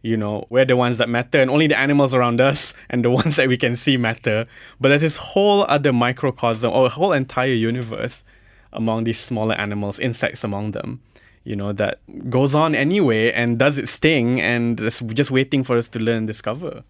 you 0.04 0.18
know, 0.18 0.46
we're 0.50 0.66
the 0.66 0.76
ones 0.76 0.98
that 0.98 1.08
matter 1.08 1.40
and 1.40 1.50
only 1.50 1.66
the 1.66 1.78
animals 1.78 2.12
around 2.12 2.38
us 2.38 2.74
and 2.90 3.02
the 3.02 3.10
ones 3.10 3.36
that 3.36 3.48
we 3.48 3.56
can 3.56 3.74
see 3.74 3.96
matter. 3.96 4.46
But 4.78 4.90
there's 4.90 5.00
this 5.00 5.16
whole 5.16 5.64
other 5.64 5.94
microcosm 5.94 6.70
or 6.70 6.86
a 6.86 6.88
whole 6.90 7.12
entire 7.12 7.54
universe 7.54 8.22
among 8.74 9.04
these 9.04 9.18
smaller 9.18 9.54
animals, 9.54 9.98
insects 9.98 10.44
among 10.44 10.72
them, 10.72 11.00
you 11.44 11.54
know, 11.56 11.72
that 11.72 11.98
goes 12.30 12.54
on 12.54 12.74
anyway 12.74 13.32
and 13.32 13.58
does 13.58 13.78
its 13.78 13.92
thing 13.96 14.40
and 14.40 14.80
is 14.80 15.00
just 15.12 15.30
waiting 15.30 15.62
for 15.64 15.76
us 15.78 15.88
to 15.88 15.98
learn 15.98 16.16
and 16.18 16.26
discover. 16.26 16.82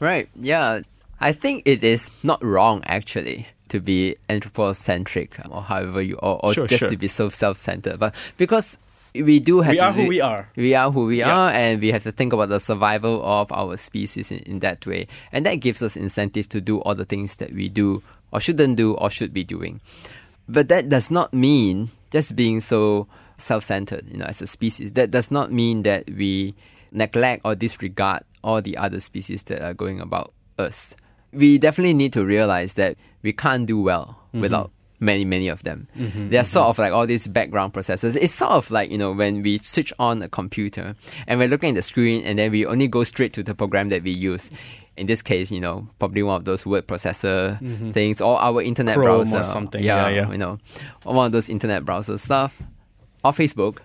Right. 0.00 0.28
Yeah. 0.36 0.82
I 1.20 1.32
think 1.32 1.62
it 1.64 1.82
is 1.82 2.10
not 2.22 2.42
wrong 2.44 2.82
actually 2.86 3.46
to 3.68 3.80
be 3.80 4.16
anthropocentric 4.28 5.36
or 5.50 5.62
however 5.62 6.02
you 6.02 6.16
or, 6.16 6.38
or 6.44 6.54
Sure, 6.54 6.66
just 6.66 6.80
sure. 6.80 6.88
to 6.90 6.96
be 6.96 7.08
so 7.08 7.28
self-centered. 7.28 7.98
But 7.98 8.14
because 8.36 8.78
we 9.14 9.38
do 9.38 9.60
have 9.60 9.72
We 9.72 9.78
to 9.78 9.84
are 9.84 9.92
who 9.92 10.06
we 10.08 10.20
are. 10.20 10.48
We 10.56 10.74
are 10.74 10.90
who 10.90 11.06
we 11.06 11.18
Yeah. 11.18 11.30
are, 11.32 11.50
and 11.50 11.80
we 11.80 11.92
have 11.92 12.02
to 12.02 12.10
think 12.12 12.32
about 12.32 12.48
the 12.48 12.58
survival 12.60 13.24
of 13.24 13.50
our 13.52 13.76
species 13.76 14.32
in, 14.32 14.38
in 14.40 14.58
that 14.60 14.84
way, 14.86 15.06
and 15.32 15.46
that 15.46 15.56
gives 15.56 15.82
us 15.82 15.96
incentive 15.96 16.48
to 16.50 16.60
do 16.60 16.78
all 16.80 16.94
the 16.96 17.04
things 17.04 17.36
that 17.36 17.52
we 17.54 17.68
do 17.68 18.02
or 18.32 18.40
shouldn't 18.40 18.76
do 18.76 18.94
or 18.94 19.10
should 19.10 19.32
be 19.32 19.44
doing. 19.44 19.80
But 20.48 20.66
that 20.68 20.88
does 20.88 21.10
not 21.12 21.32
mean 21.32 21.90
just 22.10 22.34
being 22.34 22.60
so 22.60 23.06
self-centered, 23.36 24.08
you 24.10 24.16
know, 24.16 24.26
as 24.26 24.42
a 24.42 24.46
species. 24.46 24.92
That 24.92 25.10
does 25.10 25.30
not 25.30 25.52
mean 25.52 25.82
that 25.82 26.10
we 26.10 26.54
neglect 26.92 27.42
or 27.44 27.54
disregard 27.54 28.22
all 28.42 28.62
the 28.62 28.76
other 28.76 29.00
species 29.00 29.42
that 29.44 29.62
are 29.62 29.74
going 29.74 30.00
about 30.00 30.32
us. 30.58 30.94
We 31.32 31.58
definitely 31.58 31.94
need 31.94 32.12
to 32.12 32.24
realize 32.24 32.74
that 32.74 32.96
we 33.22 33.32
can't 33.32 33.66
do 33.66 33.80
well 33.80 34.18
mm-hmm. 34.28 34.42
without 34.42 34.70
many, 35.00 35.24
many 35.24 35.48
of 35.48 35.64
them. 35.64 35.88
Mm-hmm. 35.96 36.30
They're 36.30 36.44
sort 36.44 36.64
mm-hmm. 36.64 36.70
of 36.70 36.78
like 36.78 36.92
all 36.92 37.06
these 37.06 37.26
background 37.26 37.72
processes. 37.72 38.16
It's 38.16 38.32
sort 38.32 38.52
of 38.52 38.70
like, 38.70 38.90
you 38.90 38.98
know, 38.98 39.12
when 39.12 39.42
we 39.42 39.58
switch 39.58 39.92
on 39.98 40.22
a 40.22 40.28
computer 40.28 40.94
and 41.26 41.40
we're 41.40 41.48
looking 41.48 41.70
at 41.70 41.74
the 41.74 41.82
screen 41.82 42.24
and 42.24 42.38
then 42.38 42.52
we 42.52 42.64
only 42.64 42.86
go 42.86 43.02
straight 43.02 43.32
to 43.34 43.42
the 43.42 43.54
program 43.54 43.88
that 43.88 44.02
we 44.02 44.12
use. 44.12 44.50
In 44.96 45.06
this 45.08 45.22
case, 45.22 45.50
you 45.50 45.60
know, 45.60 45.88
probably 45.98 46.22
one 46.22 46.36
of 46.36 46.44
those 46.44 46.64
word 46.64 46.86
processor 46.86 47.58
things 47.92 48.20
or 48.20 48.40
our 48.40 48.62
internet 48.62 48.94
Chrome 48.94 49.22
or 49.22 49.24
browser. 49.24 49.52
something. 49.52 49.82
Yeah, 49.82 50.08
yeah. 50.08 50.30
You 50.30 50.38
know, 50.38 50.56
one 51.02 51.26
of 51.26 51.32
those 51.32 51.48
internet 51.48 51.84
browser 51.84 52.16
stuff 52.16 52.62
or 53.24 53.32
Facebook. 53.32 53.78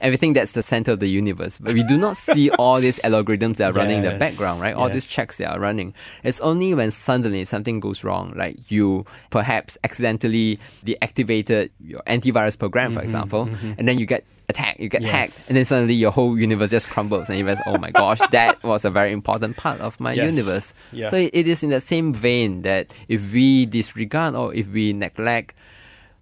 Everything 0.00 0.32
that's 0.34 0.52
the 0.52 0.62
center 0.62 0.90
of 0.92 0.98
the 1.00 1.06
universe. 1.08 1.56
But 1.56 1.72
we 1.72 1.82
do 1.84 1.96
not 1.96 2.16
see 2.16 2.50
all 2.58 2.80
these 2.80 2.98
algorithms 3.04 3.56
that 3.56 3.70
are 3.70 3.72
running 3.72 3.98
in 3.98 4.02
the 4.12 4.18
background, 4.18 4.60
right? 4.60 4.74
All 4.74 4.88
yes. 4.88 4.94
these 4.94 5.06
checks 5.06 5.38
that 5.38 5.48
are 5.54 5.60
running. 5.60 5.94
It's 6.24 6.40
only 6.40 6.74
when 6.74 6.90
suddenly 6.90 7.44
something 7.44 7.80
goes 7.80 8.04
wrong, 8.04 8.32
like 8.36 8.70
you 8.70 9.04
perhaps 9.30 9.78
accidentally 9.84 10.58
deactivated 10.84 11.70
your 11.80 12.00
antivirus 12.06 12.58
program, 12.58 12.92
for 12.92 13.00
example, 13.02 13.48
and 13.78 13.86
then 13.88 13.96
you 13.98 14.04
get 14.04 14.24
attacked, 14.48 14.80
you 14.80 14.88
get 14.90 15.00
Mm-hmm, 15.00 15.06
Yes. 15.06 15.14
hacked, 15.14 15.48
and 15.48 15.56
then 15.56 15.64
suddenly 15.64 15.94
your 15.94 16.10
whole 16.10 16.36
universe 16.38 16.70
just 16.70 16.88
crumbles, 16.88 17.30
and 17.30 17.38
you 17.38 17.46
realize, 17.46 17.62
oh 17.66 17.78
my 17.78 17.90
gosh, 17.90 18.18
that 18.30 18.62
was 18.62 18.84
a 18.84 18.90
very 18.90 19.12
important 19.12 19.56
part 19.56 19.80
of 19.80 19.98
my 20.00 20.12
Yes. 20.12 20.26
universe. 20.26 20.74
Yeah. 20.92 21.08
So 21.08 21.16
it 21.16 21.32
is 21.48 21.62
in 21.62 21.70
the 21.70 21.80
same 21.80 22.12
vein 22.12 22.62
that 22.62 22.94
if 23.08 23.32
we 23.32 23.64
disregard 23.64 24.34
or 24.34 24.52
if 24.54 24.66
we 24.68 24.92
neglect 24.92 25.54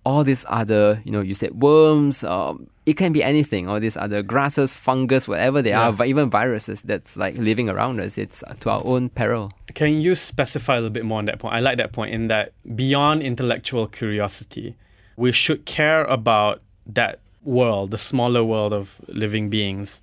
all 0.04 0.24
these 0.24 0.44
other, 0.48 1.00
you 1.04 1.12
know, 1.12 1.20
you 1.20 1.34
said 1.34 1.62
worms, 1.62 2.24
um, 2.24 2.66
it 2.86 2.94
can 2.96 3.12
be 3.12 3.22
anything, 3.22 3.68
all 3.68 3.78
these 3.78 3.96
other 3.96 4.20
grasses, 4.22 4.74
fungus, 4.74 5.28
whatever 5.28 5.62
they 5.62 5.70
Yeah. 5.70 5.86
are, 5.88 5.92
vi- 5.92 6.06
even 6.06 6.28
viruses 6.28 6.82
that's 6.82 7.16
like 7.16 7.36
living 7.38 7.68
around 7.68 8.00
us, 8.00 8.18
it's 8.18 8.42
to 8.60 8.70
our 8.70 8.82
own 8.84 9.08
peril. 9.10 9.52
Can 9.74 10.00
you 10.00 10.14
specify 10.16 10.74
a 10.74 10.76
little 10.78 10.90
bit 10.90 11.04
more 11.04 11.18
on 11.18 11.26
that 11.26 11.38
point? 11.38 11.54
I 11.54 11.60
like 11.60 11.76
that 11.78 11.92
point 11.92 12.12
in 12.12 12.26
that 12.28 12.52
beyond 12.74 13.22
intellectual 13.22 13.86
curiosity, 13.86 14.74
we 15.16 15.30
should 15.30 15.64
care 15.66 16.04
about 16.06 16.60
that 16.86 17.20
world, 17.44 17.92
the 17.92 17.98
smaller 17.98 18.42
world 18.42 18.72
of 18.72 18.96
living 19.06 19.50
beings, 19.50 20.02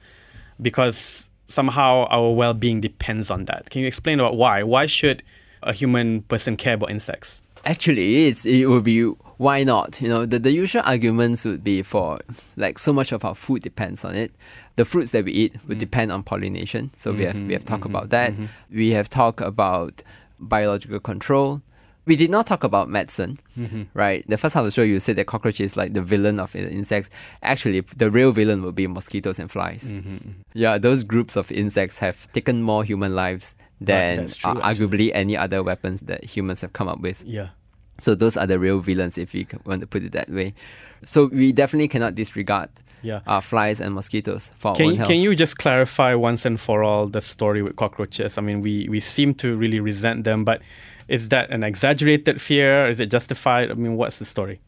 because 0.62 1.30
somehow 1.48 2.06
our 2.10 2.32
well 2.34 2.54
being 2.54 2.80
depends 2.82 3.30
on 3.30 3.46
that. 3.46 3.70
Can 3.70 3.82
you 3.82 3.88
explain 3.88 4.20
about 4.20 4.38
why? 4.38 4.64
Why 4.64 4.86
should 4.86 5.24
a 5.64 5.74
human 5.74 6.22
person 6.24 6.56
care 6.56 6.76
about 6.76 6.92
insects? 6.92 7.42
Actually, 7.66 8.28
it's 8.28 8.46
it 8.46 8.66
would 8.68 8.84
be 8.84 9.12
why 9.40 9.64
not? 9.64 10.02
You 10.02 10.10
know, 10.10 10.26
the, 10.26 10.38
the 10.38 10.52
usual 10.52 10.82
arguments 10.86 11.46
would 11.46 11.64
be 11.64 11.82
for 11.82 12.20
like 12.58 12.78
so 12.78 12.92
much 12.92 13.14
of 13.14 13.24
our 13.24 13.34
food 13.34 13.62
depends 13.64 14.04
on 14.04 14.14
it. 14.14 14.32
The 14.76 14.84
fruits 14.84 15.12
that 15.12 15.24
we 15.24 15.32
eat 15.32 15.56
would 15.68 15.78
depend 15.78 16.12
on 16.12 16.24
pollination. 16.24 16.92
So 16.98 17.14
we 17.14 17.24
have 17.24 17.38
we 17.48 17.54
have 17.54 17.64
talked 17.64 17.86
about 17.86 18.10
that. 18.10 18.34
We 18.70 18.92
have 18.92 19.08
talked 19.10 19.40
about 19.42 20.04
biological 20.40 21.00
control. 21.00 21.62
We 22.06 22.16
did 22.18 22.32
not 22.32 22.48
talk 22.48 22.64
about 22.66 22.90
medicine, 22.90 23.38
right? 23.94 24.26
The 24.28 24.38
first 24.38 24.56
half 24.56 24.62
of 24.62 24.66
the 24.66 24.72
show, 24.72 24.82
you 24.84 25.00
said 25.00 25.16
that 25.18 25.28
cockroaches 25.28 25.78
like 25.78 25.94
the 25.94 26.02
villain 26.02 26.40
of 26.40 26.54
insects. 26.56 27.10
Actually, 27.44 27.82
the 27.82 28.10
real 28.12 28.32
villain 28.32 28.62
would 28.64 28.76
be 28.76 28.88
mosquitoes 28.88 29.40
and 29.40 29.50
flies. 29.50 29.94
Yeah, 30.54 30.78
those 30.80 31.04
groups 31.04 31.36
of 31.38 31.50
insects 31.52 32.00
have 32.00 32.30
taken 32.34 32.62
more 32.62 32.84
human 32.84 33.16
lives 33.16 33.56
than 33.80 34.28
true, 34.28 34.52
uh, 34.52 34.74
arguably 34.74 35.12
any 35.14 35.38
other 35.38 35.62
weapons 35.64 36.02
that 36.02 36.24
humans 36.26 36.60
have 36.62 36.74
come 36.74 36.90
up 36.90 37.00
with. 37.00 37.24
Yeah. 37.24 37.50
So 38.00 38.16
those 38.16 38.38
are 38.38 38.48
the 38.48 38.60
real 38.60 38.80
villains, 38.80 39.18
if 39.18 39.34
you 39.36 39.46
want 39.66 39.82
to 39.82 39.88
put 39.88 40.04
it 40.04 40.12
that 40.14 40.30
way. 40.30 40.54
So 41.04 41.26
we 41.26 41.52
definitely 41.52 41.88
cannot 41.88 42.16
disregard 42.16 42.70
Yeah. 43.02 43.22
uh, 43.28 43.40
flies 43.42 43.80
and 43.80 43.94
mosquitoes 43.96 44.52
for 44.58 44.70
our 44.70 44.76
Can 44.76 44.86
own 44.86 44.92
you, 44.94 44.98
health. 44.98 45.10
can 45.10 45.20
you 45.20 45.36
just 45.36 45.58
clarify 45.58 46.14
once 46.16 46.46
and 46.46 46.60
for 46.60 46.84
all 46.84 47.08
the 47.08 47.22
story 47.22 47.62
with 47.62 47.76
cockroaches? 47.76 48.38
I 48.38 48.42
mean, 48.42 48.62
we, 48.62 48.88
we 48.90 49.00
seem 49.00 49.34
to 49.36 49.56
really 49.56 49.80
resent 49.80 50.24
them, 50.26 50.44
but 50.44 50.62
is 51.08 51.30
that 51.30 51.50
an 51.50 51.64
exaggerated 51.64 52.42
fear? 52.42 52.88
Is 52.90 53.00
it 53.00 53.08
justified? 53.12 53.72
I 53.72 53.74
mean, 53.76 53.96
what's 53.96 54.18
the 54.20 54.26
story? 54.26 54.60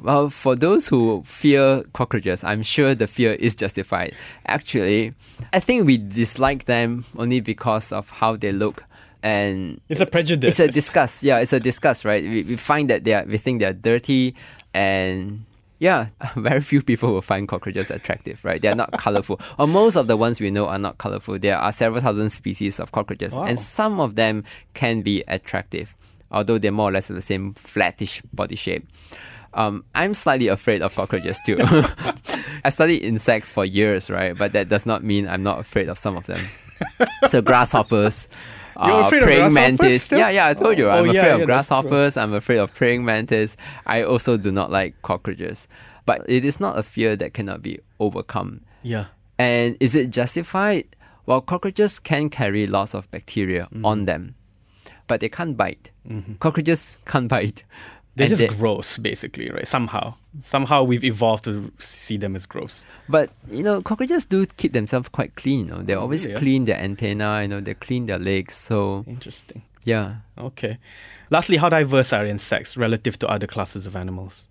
Well, 0.00 0.30
for 0.30 0.54
those 0.54 0.86
who 0.86 1.22
fear 1.26 1.82
cockroaches, 1.92 2.44
I'm 2.44 2.62
sure 2.62 2.94
the 2.94 3.08
fear 3.08 3.32
is 3.32 3.56
justified. 3.56 4.14
Actually, 4.46 5.12
I 5.52 5.58
think 5.58 5.86
we 5.86 5.98
dislike 5.98 6.66
them 6.66 7.04
only 7.16 7.40
because 7.40 7.90
of 7.90 8.08
how 8.10 8.36
they 8.36 8.52
look, 8.52 8.84
and 9.22 9.80
It's 9.88 10.00
a 10.00 10.06
prejudice. 10.06 10.58
it's 10.58 10.60
a 10.60 10.72
disgust. 10.72 11.22
Yeah, 11.22 11.38
it's 11.38 11.52
a 11.52 11.60
disgust, 11.60 12.04
right? 12.04 12.22
We, 12.22 12.42
we 12.42 12.56
find 12.56 12.88
that 12.90 13.04
they 13.04 13.14
are, 13.14 13.24
we 13.24 13.38
think 13.38 13.60
they're 13.60 13.72
dirty, 13.72 14.34
and 14.74 15.44
yeah, 15.78 16.08
very 16.36 16.60
few 16.60 16.82
people 16.82 17.12
will 17.12 17.22
find 17.22 17.46
cockroaches 17.48 17.90
attractive, 17.90 18.44
right? 18.44 18.60
They 18.60 18.68
are 18.68 18.74
not 18.74 18.92
colorful, 18.92 19.40
or 19.58 19.66
most 19.66 19.96
of 19.96 20.06
the 20.08 20.16
ones 20.16 20.40
we 20.40 20.50
know 20.50 20.66
are 20.66 20.78
not 20.78 20.98
colorful. 20.98 21.38
There 21.38 21.56
are 21.56 21.72
several 21.72 22.00
thousand 22.00 22.30
species 22.30 22.80
of 22.80 22.92
cockroaches, 22.92 23.34
Wow. 23.34 23.44
and 23.44 23.58
some 23.60 24.00
of 24.00 24.14
them 24.16 24.44
can 24.74 25.02
be 25.02 25.22
attractive, 25.28 25.96
although 26.30 26.58
they're 26.58 26.72
more 26.72 26.88
or 26.88 26.92
less 26.92 27.06
the 27.08 27.20
same 27.22 27.54
flattish 27.54 28.22
body 28.32 28.56
shape. 28.56 28.86
Um, 29.54 29.84
I'm 29.94 30.12
slightly 30.14 30.48
afraid 30.48 30.82
of 30.82 30.94
cockroaches 30.94 31.40
too. 31.44 31.56
I 32.64 32.68
studied 32.70 33.02
insects 33.02 33.52
for 33.52 33.64
years, 33.64 34.10
right? 34.10 34.36
But 34.36 34.52
that 34.52 34.68
does 34.68 34.84
not 34.84 35.02
mean 35.02 35.26
I'm 35.26 35.42
not 35.42 35.58
afraid 35.58 35.88
of 35.88 35.98
some 35.98 36.16
of 36.16 36.26
them. 36.26 36.44
so 37.28 37.40
grasshoppers, 37.40 38.28
You're 38.78 38.92
uh, 39.02 39.06
afraid 39.06 39.22
of 39.22 39.28
praying 39.28 39.52
mantis. 39.52 40.04
still? 40.04 40.18
Yeah, 40.18 40.30
yeah, 40.30 40.46
I 40.46 40.54
told 40.54 40.78
you. 40.78 40.88
Oh, 40.88 40.90
I'm 40.90 41.06
yeah, 41.06 41.10
afraid 41.12 41.22
yeah, 41.28 41.32
of 41.34 41.38
true. 41.40 41.46
grasshoppers. 41.46 42.16
I'm 42.16 42.32
afraid 42.34 42.58
of 42.58 42.72
praying 42.74 43.04
mantis. 43.04 43.56
I 43.86 44.02
also 44.02 44.36
do 44.36 44.52
not 44.52 44.70
like 44.70 45.00
cockroaches. 45.02 45.66
But 46.06 46.22
it 46.28 46.44
is 46.44 46.58
not 46.60 46.78
a 46.78 46.82
fear 46.82 47.16
that 47.16 47.34
cannot 47.34 47.62
be 47.62 47.80
overcome. 48.00 48.62
yeah. 48.82 49.06
And 49.40 49.76
is 49.78 49.94
it 49.94 50.10
justified? 50.10 50.96
Well, 51.26 51.40
cockroaches 51.40 52.00
can 52.00 52.28
carry 52.30 52.66
lots 52.66 52.94
of 52.94 53.08
bacteria 53.10 53.64
Mm-hmm. 53.66 53.84
on 53.84 54.04
them, 54.06 54.34
but 55.06 55.20
they 55.20 55.28
can't 55.28 55.56
bite. 55.56 55.90
Cockroaches 56.40 56.96
can't 57.06 57.28
bite. 57.36 57.62
They're 58.18 58.28
just 58.28 58.40
they- 58.40 58.48
gross, 58.48 58.98
basically, 58.98 59.48
right? 59.50 59.66
Somehow. 59.66 60.14
Somehow 60.44 60.82
we've 60.84 61.04
evolved 61.04 61.44
to 61.44 61.72
see 61.78 62.16
them 62.16 62.36
as 62.36 62.46
gross. 62.46 62.84
But 63.08 63.30
you 63.50 63.62
know, 63.62 63.80
cockroaches 63.82 64.24
do 64.24 64.46
keep 64.46 64.72
themselves 64.72 65.08
quite 65.08 65.34
clean. 65.34 65.60
You 65.60 65.64
know, 65.66 65.82
they 65.82 65.94
always 65.94 66.26
yeah? 66.26 66.38
clean 66.38 66.64
their 66.66 66.78
antenna. 66.78 67.42
You 67.42 67.48
know, 67.48 67.60
they 67.60 67.74
clean 67.74 68.06
their 68.06 68.18
legs. 68.18 68.54
So 68.54 69.04
Interesting. 69.06 69.62
yeah. 69.84 70.16
Okay. 70.36 70.78
Lastly, 71.30 71.56
how 71.56 71.68
diverse 71.68 72.12
are 72.12 72.24
insects 72.26 72.76
relative 72.76 73.18
to 73.20 73.26
other 73.28 73.46
classes 73.46 73.86
of 73.86 73.94
animals? 73.96 74.48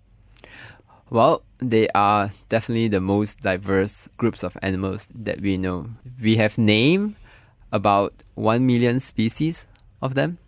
Well, 1.10 1.42
they 1.58 1.88
are 1.94 2.30
definitely 2.48 2.88
the 2.88 3.00
most 3.00 3.40
diverse 3.40 4.08
groups 4.18 4.42
of 4.44 4.56
animals 4.62 5.08
that 5.14 5.40
we 5.40 5.56
know. 5.56 5.88
We 6.20 6.36
have 6.36 6.58
named 6.58 7.16
about 7.72 8.12
one 8.34 8.66
million 8.66 9.00
species 9.00 9.66
of 10.02 10.14
them. 10.14 10.38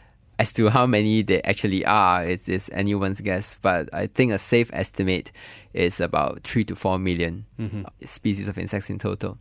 As 0.41 0.55
to 0.55 0.71
how 0.71 0.87
many 0.87 1.21
they 1.21 1.43
actually 1.43 1.85
are, 1.85 2.25
it 2.25 2.49
is 2.49 2.71
anyone's 2.73 3.21
guess, 3.21 3.59
but 3.61 3.93
I 3.93 4.07
think 4.07 4.33
a 4.33 4.39
safe 4.39 4.71
estimate 4.73 5.33
is 5.75 6.01
about 6.01 6.45
three 6.45 6.65
to 6.65 6.75
four 6.75 6.99
million 6.99 7.45
mm-hmm. 7.59 7.83
species 8.07 8.49
of 8.49 8.57
insects 8.57 8.89
in 8.89 8.99
total. 8.99 9.37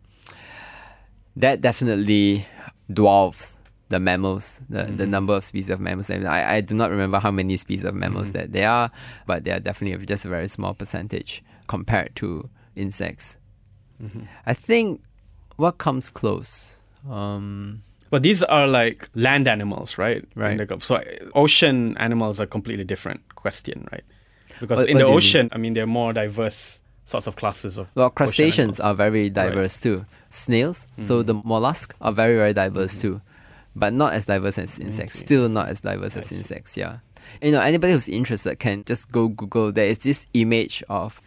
That 1.37 1.61
definitely 1.61 2.45
dwarfs 2.91 3.59
the 3.87 4.01
mammals, 4.01 4.59
the, 4.67 4.83
the 4.83 4.91
mm-hmm. 4.91 5.09
number 5.09 5.35
of 5.37 5.45
species 5.45 5.69
of 5.69 5.79
mammals. 5.79 6.09
I, 6.09 6.55
I 6.55 6.61
do 6.61 6.75
not 6.75 6.91
remember 6.91 7.19
how 7.19 7.31
many 7.31 7.55
species 7.55 7.85
of 7.85 7.95
mammals 7.95 8.31
mm-hmm. 8.31 8.39
that 8.39 8.51
there 8.51 8.69
are, 8.69 8.91
but 9.25 9.45
they 9.45 9.51
are 9.51 9.61
definitely 9.61 10.05
just 10.05 10.25
a 10.25 10.29
very 10.29 10.49
small 10.49 10.73
percentage 10.73 11.41
compared 11.67 12.13
to 12.17 12.49
insects. 12.75 13.37
I 14.45 14.53
think 14.53 15.01
what 15.55 15.77
comes 15.77 16.09
close. 16.09 16.81
Um, 17.09 17.83
But 18.09 18.23
these 18.23 18.41
are 18.43 18.67
like 18.67 19.09
land 19.15 19.47
animals, 19.47 19.97
right? 19.97 20.23
Right. 20.35 20.59
In 20.59 20.67
the 20.67 20.79
So 20.81 21.03
ocean 21.35 21.97
animals 21.97 22.39
are 22.39 22.45
completely 22.45 22.83
different 22.83 23.35
question, 23.35 23.87
right? 23.91 24.03
Because 24.59 24.79
What- 24.79 24.89
in 24.89 24.97
what 24.97 25.05
the 25.05 25.11
ocean, 25.11 25.49
I 25.51 25.57
mean, 25.57 25.73
there 25.73 25.83
are 25.83 25.87
more 25.87 26.13
diverse 26.13 26.81
sorts 27.09 27.27
of 27.27 27.35
classes 27.35 27.77
of. 27.77 27.87
well, 27.95 28.09
crustaceans 28.09 28.79
are 28.79 28.93
very 28.93 29.29
diverse 29.29 29.79
too. 29.79 30.05
Snails, 30.29 30.85
so 31.01 31.19
mm-hmm. 31.19 31.27
the 31.27 31.33
mollusks 31.33 31.95
are 32.01 32.13
very 32.13 32.35
very 32.35 32.53
diverse 32.53 32.93
mm-hmm. 32.93 33.15
too, 33.15 33.21
but 33.75 33.93
not 33.93 34.13
as 34.13 34.25
diverse 34.25 34.57
as 34.57 34.73
mm-hmm. 34.73 34.87
insects. 34.87 35.15
see. 35.15 35.25
Still 35.25 35.49
not 35.49 35.69
as 35.69 35.81
diverse 35.81 36.15
as 36.15 36.31
insects. 36.31 36.77
Yeah, 36.77 36.97
you 37.41 37.51
know 37.51 37.61
anybody 37.61 37.93
who's 37.93 38.07
interested 38.07 38.59
can 38.59 38.83
just 38.85 39.11
go 39.11 39.27
Google. 39.27 39.71
There 39.71 39.87
is 39.87 39.99
this 39.99 40.27
image 40.33 40.83
of. 40.89 41.19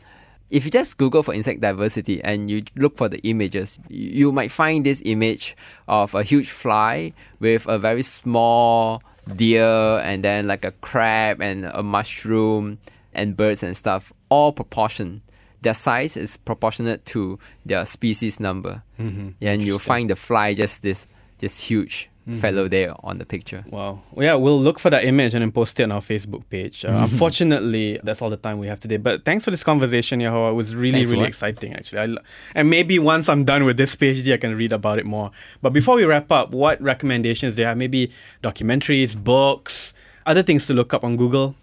If 0.52 0.66
you 0.66 0.70
just 0.70 0.98
Google 0.98 1.22
for 1.22 1.32
insect 1.32 1.62
diversity 1.62 2.22
and 2.22 2.50
you 2.50 2.62
look 2.76 2.98
for 2.98 3.08
the 3.08 3.18
images, 3.26 3.80
you 3.88 4.10
you 4.22 4.32
might 4.32 4.52
find 4.52 4.84
this 4.84 5.00
image 5.06 5.56
of 5.88 6.14
a 6.14 6.22
huge 6.22 6.50
fly 6.50 7.14
with 7.40 7.66
a 7.66 7.78
very 7.78 8.02
small 8.02 9.02
deer 9.34 9.98
and 10.04 10.22
then 10.22 10.46
like 10.46 10.64
a 10.64 10.72
crab 10.72 11.40
and 11.40 11.64
a 11.64 11.82
mushroom 11.82 12.78
and 13.14 13.34
birds 13.34 13.62
and 13.62 13.74
stuff, 13.74 14.12
all 14.28 14.52
proportion. 14.52 15.22
Their 15.62 15.74
size 15.74 16.18
is 16.18 16.36
proportionate 16.36 17.06
to 17.06 17.38
their 17.64 17.86
species 17.86 18.38
number. 18.38 18.82
Mm-hmm. 19.00 19.30
And 19.40 19.62
you'll 19.62 19.78
find 19.78 20.10
the 20.10 20.16
fly 20.16 20.52
just 20.52 20.82
this 20.82 21.08
this 21.38 21.64
huge 21.64 22.10
fellow 22.38 22.68
there 22.68 22.94
on 23.02 23.18
the 23.18 23.26
picture. 23.26 23.64
Wow. 23.68 24.00
Well, 24.12 24.24
yeah, 24.24 24.34
we'll 24.34 24.60
look 24.60 24.78
for 24.78 24.90
that 24.90 25.04
image 25.04 25.34
and 25.34 25.42
then 25.42 25.50
post 25.52 25.80
it 25.80 25.82
on 25.84 25.92
our 25.92 26.00
Facebook 26.00 26.42
page. 26.50 26.84
Uh, 26.84 27.06
unfortunately, 27.10 27.98
that's 28.04 28.22
all 28.22 28.30
the 28.30 28.36
time 28.36 28.58
we 28.58 28.66
have 28.68 28.78
today. 28.80 28.96
But 28.96 29.24
thanks 29.24 29.44
for 29.44 29.50
this 29.50 29.64
conversation, 29.64 30.20
Yao 30.20 30.30
Hua. 30.32 30.50
It 30.50 30.54
was 30.54 30.74
really, 30.74 30.92
Thanks 30.98 31.10
really 31.10 31.26
exciting, 31.26 31.74
actually. 31.74 31.98
I, 31.98 32.16
and 32.54 32.70
maybe 32.70 32.98
once 32.98 33.28
I'm 33.28 33.44
done 33.44 33.64
with 33.64 33.76
this 33.76 33.96
PhD, 33.96 34.32
I 34.32 34.36
can 34.36 34.54
read 34.56 34.72
about 34.72 34.98
it 34.98 35.06
more. 35.06 35.30
But 35.62 35.72
before 35.72 35.96
we 35.96 36.04
wrap 36.04 36.30
up, 36.30 36.50
what 36.52 36.80
recommendations 36.80 37.56
do 37.56 37.62
you 37.62 37.66
have? 37.66 37.76
Maybe 37.76 38.12
documentaries, 38.42 39.16
books, 39.16 39.94
other 40.26 40.42
things 40.42 40.66
to 40.66 40.74
look 40.74 40.92
up 40.94 41.04
on 41.04 41.16
Google? 41.16 41.54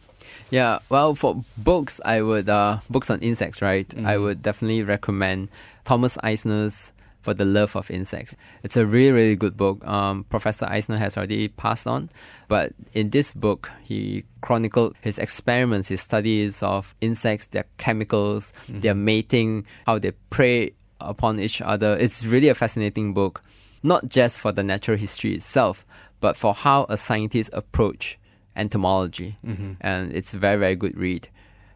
Yeah, 0.50 0.80
well, 0.90 1.14
for 1.14 1.44
books, 1.58 2.02
I 2.04 2.22
would 2.22 2.50
uh, 2.50 2.80
books 2.90 3.10
on 3.10 3.20
insects, 3.22 3.62
right? 3.62 3.86
I 3.96 4.00
Mm-hmm. 4.16 4.24
would 4.24 4.42
definitely 4.42 4.82
recommend 4.84 5.50
Thomas 5.86 6.18
Eisner's 6.24 6.92
For 7.22 7.34
the 7.34 7.46
Love 7.46 7.76
of 7.76 7.92
Insects. 7.92 8.36
It's 8.64 8.78
a 8.78 8.86
really, 8.86 9.12
really 9.12 9.36
good 9.36 9.58
book. 9.58 9.86
Um, 9.86 10.24
Professor 10.30 10.66
Eisner 10.66 10.98
has 10.98 11.18
already 11.18 11.50
passed 11.50 11.86
on, 11.86 12.10
but 12.48 12.74
in 12.94 13.10
this 13.10 13.34
book, 13.34 13.70
he 13.84 14.24
chronicled 14.42 14.96
his 15.02 15.18
experiments, 15.20 15.90
his 15.90 16.02
studies 16.02 16.64
of 16.64 16.96
insects, 17.02 17.48
their 17.48 17.66
chemicals, 17.78 18.54
their 18.70 18.96
mating, 18.96 19.66
how 19.86 20.00
they 20.00 20.12
prey 20.30 20.72
upon 21.02 21.40
each 21.40 21.62
other. 21.62 21.98
It's 21.98 22.26
really 22.26 22.48
a 22.48 22.56
fascinating 22.56 23.14
book, 23.14 23.42
not 23.84 24.08
just 24.10 24.40
for 24.40 24.52
the 24.52 24.64
natural 24.64 24.98
history 24.98 25.34
itself, 25.36 25.86
but 26.22 26.38
for 26.38 26.54
how 26.54 26.86
a 26.90 26.98
scientist 26.98 27.50
approach 27.54 28.18
entomology, 28.56 29.38
and 29.80 30.12
it's 30.14 30.34
a 30.34 30.38
very 30.38 30.58
very 30.58 30.76
good 30.76 30.98
read. 30.98 31.28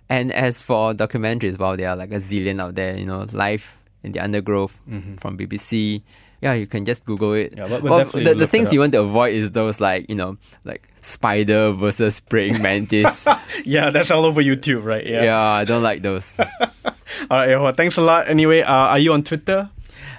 And 0.10 0.32
as 0.32 0.62
for 0.62 0.94
documentaries, 0.94 1.58
well, 1.58 1.78
there 1.78 1.90
are 1.90 1.96
like 1.96 2.12
a 2.12 2.18
zillion 2.18 2.62
out 2.62 2.76
there. 2.76 2.98
You 2.98 3.06
know, 3.06 3.26
Life 3.32 3.80
in 4.04 4.12
the 4.12 4.20
Undergrowth 4.20 4.80
from 5.20 5.38
BBC. 5.38 6.02
Yeah, 6.42 6.54
you 6.54 6.68
can 6.68 6.84
just 6.84 7.06
Google 7.06 7.34
it. 7.34 7.54
Yeah, 7.56 7.68
we'll- 7.68 7.82
we'll 7.82 7.92
well, 7.92 8.06
the, 8.12 8.36
the 8.36 8.48
things 8.48 8.74
you 8.74 8.82
want 8.82 8.92
to 8.92 9.00
avoid 9.02 9.34
is 9.34 9.52
those 9.52 9.80
like 9.80 10.10
you 10.10 10.16
know 10.16 10.36
like 10.66 10.90
spider 11.00 11.72
versus 11.72 12.20
praying 12.20 12.62
mantis. 12.62 13.26
Yeah, 13.64 13.92
that's 13.92 14.12
all 14.12 14.26
over 14.26 14.42
YouTube, 14.44 14.84
right? 14.84 15.06
Yeah. 15.06 15.24
yeah. 15.24 15.40
I 15.40 15.64
don't 15.64 15.84
like 15.84 16.02
those. 16.02 16.36
All 17.30 17.38
right, 17.40 17.50
Yao 17.50 17.60
Hua. 17.60 17.74
Thanks 17.74 17.96
a 17.96 18.02
lot. 18.02 18.28
Anyway, 18.28 18.62
uh, 18.62 18.74
are 18.92 19.00
you 19.00 19.14
on 19.14 19.24
Twitter? 19.24 19.70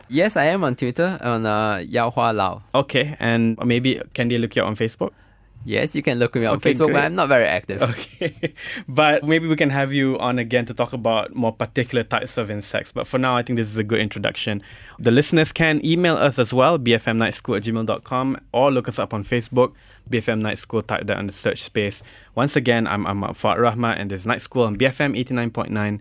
yes, 0.09 0.37
I 0.37 0.45
am 0.45 0.63
on 0.65 0.77
Twitter 0.77 1.19
on 1.21 1.45
uh, 1.45 1.83
Yao 1.85 2.11
Hua 2.11 2.31
Law. 2.31 2.63
Okay. 2.75 3.17
And 3.19 3.59
maybe 3.65 4.01
can 4.15 4.29
they 4.29 4.39
look 4.39 4.55
you 4.57 4.63
up 4.63 4.69
on 4.69 4.77
Facebook? 4.77 5.11
Yes, 5.65 5.97
you 5.97 6.03
can 6.03 6.19
look 6.19 6.35
me 6.35 6.45
on 6.45 6.57
Okay, 6.57 6.73
Facebook, 6.73 6.87
great. 6.87 6.93
but 6.95 7.05
I'm 7.05 7.15
not 7.15 7.29
very 7.29 7.47
active. 7.47 7.81
Okay. 7.83 8.53
but 8.89 9.25
maybe 9.25 9.47
we 9.47 9.57
can 9.57 9.71
have 9.71 9.93
you 9.93 10.19
on 10.19 10.39
again 10.39 10.67
to 10.67 10.75
talk 10.75 10.93
about 10.93 11.35
more 11.35 11.53
particular 11.53 12.05
types 12.05 12.37
of 12.37 12.51
insects. 12.51 12.93
But 12.93 13.07
for 13.07 13.19
now, 13.19 13.37
I 13.37 13.43
think 13.43 13.57
this 13.59 13.69
is 13.69 13.79
a 13.79 13.85
good 13.85 14.01
introduction. 14.01 14.63
The 14.99 15.11
listeners 15.11 15.53
can 15.53 15.85
email 15.85 16.17
us 16.17 16.39
as 16.39 16.53
well, 16.53 16.79
bfmnightschool 16.79 17.57
at 17.57 17.63
gmail.com, 17.65 18.39
or 18.53 18.71
look 18.71 18.89
us 18.89 18.99
up 18.99 19.15
on 19.15 19.25
Facebook, 19.25 19.73
BFM 20.11 20.41
Night 20.43 20.59
School, 20.59 20.83
type 20.83 21.07
that 21.07 21.17
on 21.17 21.27
the 21.27 21.33
search 21.33 21.63
space. 21.63 22.03
Once 22.35 22.57
again, 22.57 22.87
I'm 22.87 23.07
Ahmad 23.07 23.31
Fuad 23.37 23.57
Rahmat, 23.59 23.99
and 23.99 24.11
this 24.11 24.23
is 24.23 24.27
Night 24.27 24.43
School 24.43 24.65
on 24.65 24.77
BFM 24.77 25.19
89.9, 25.25 26.01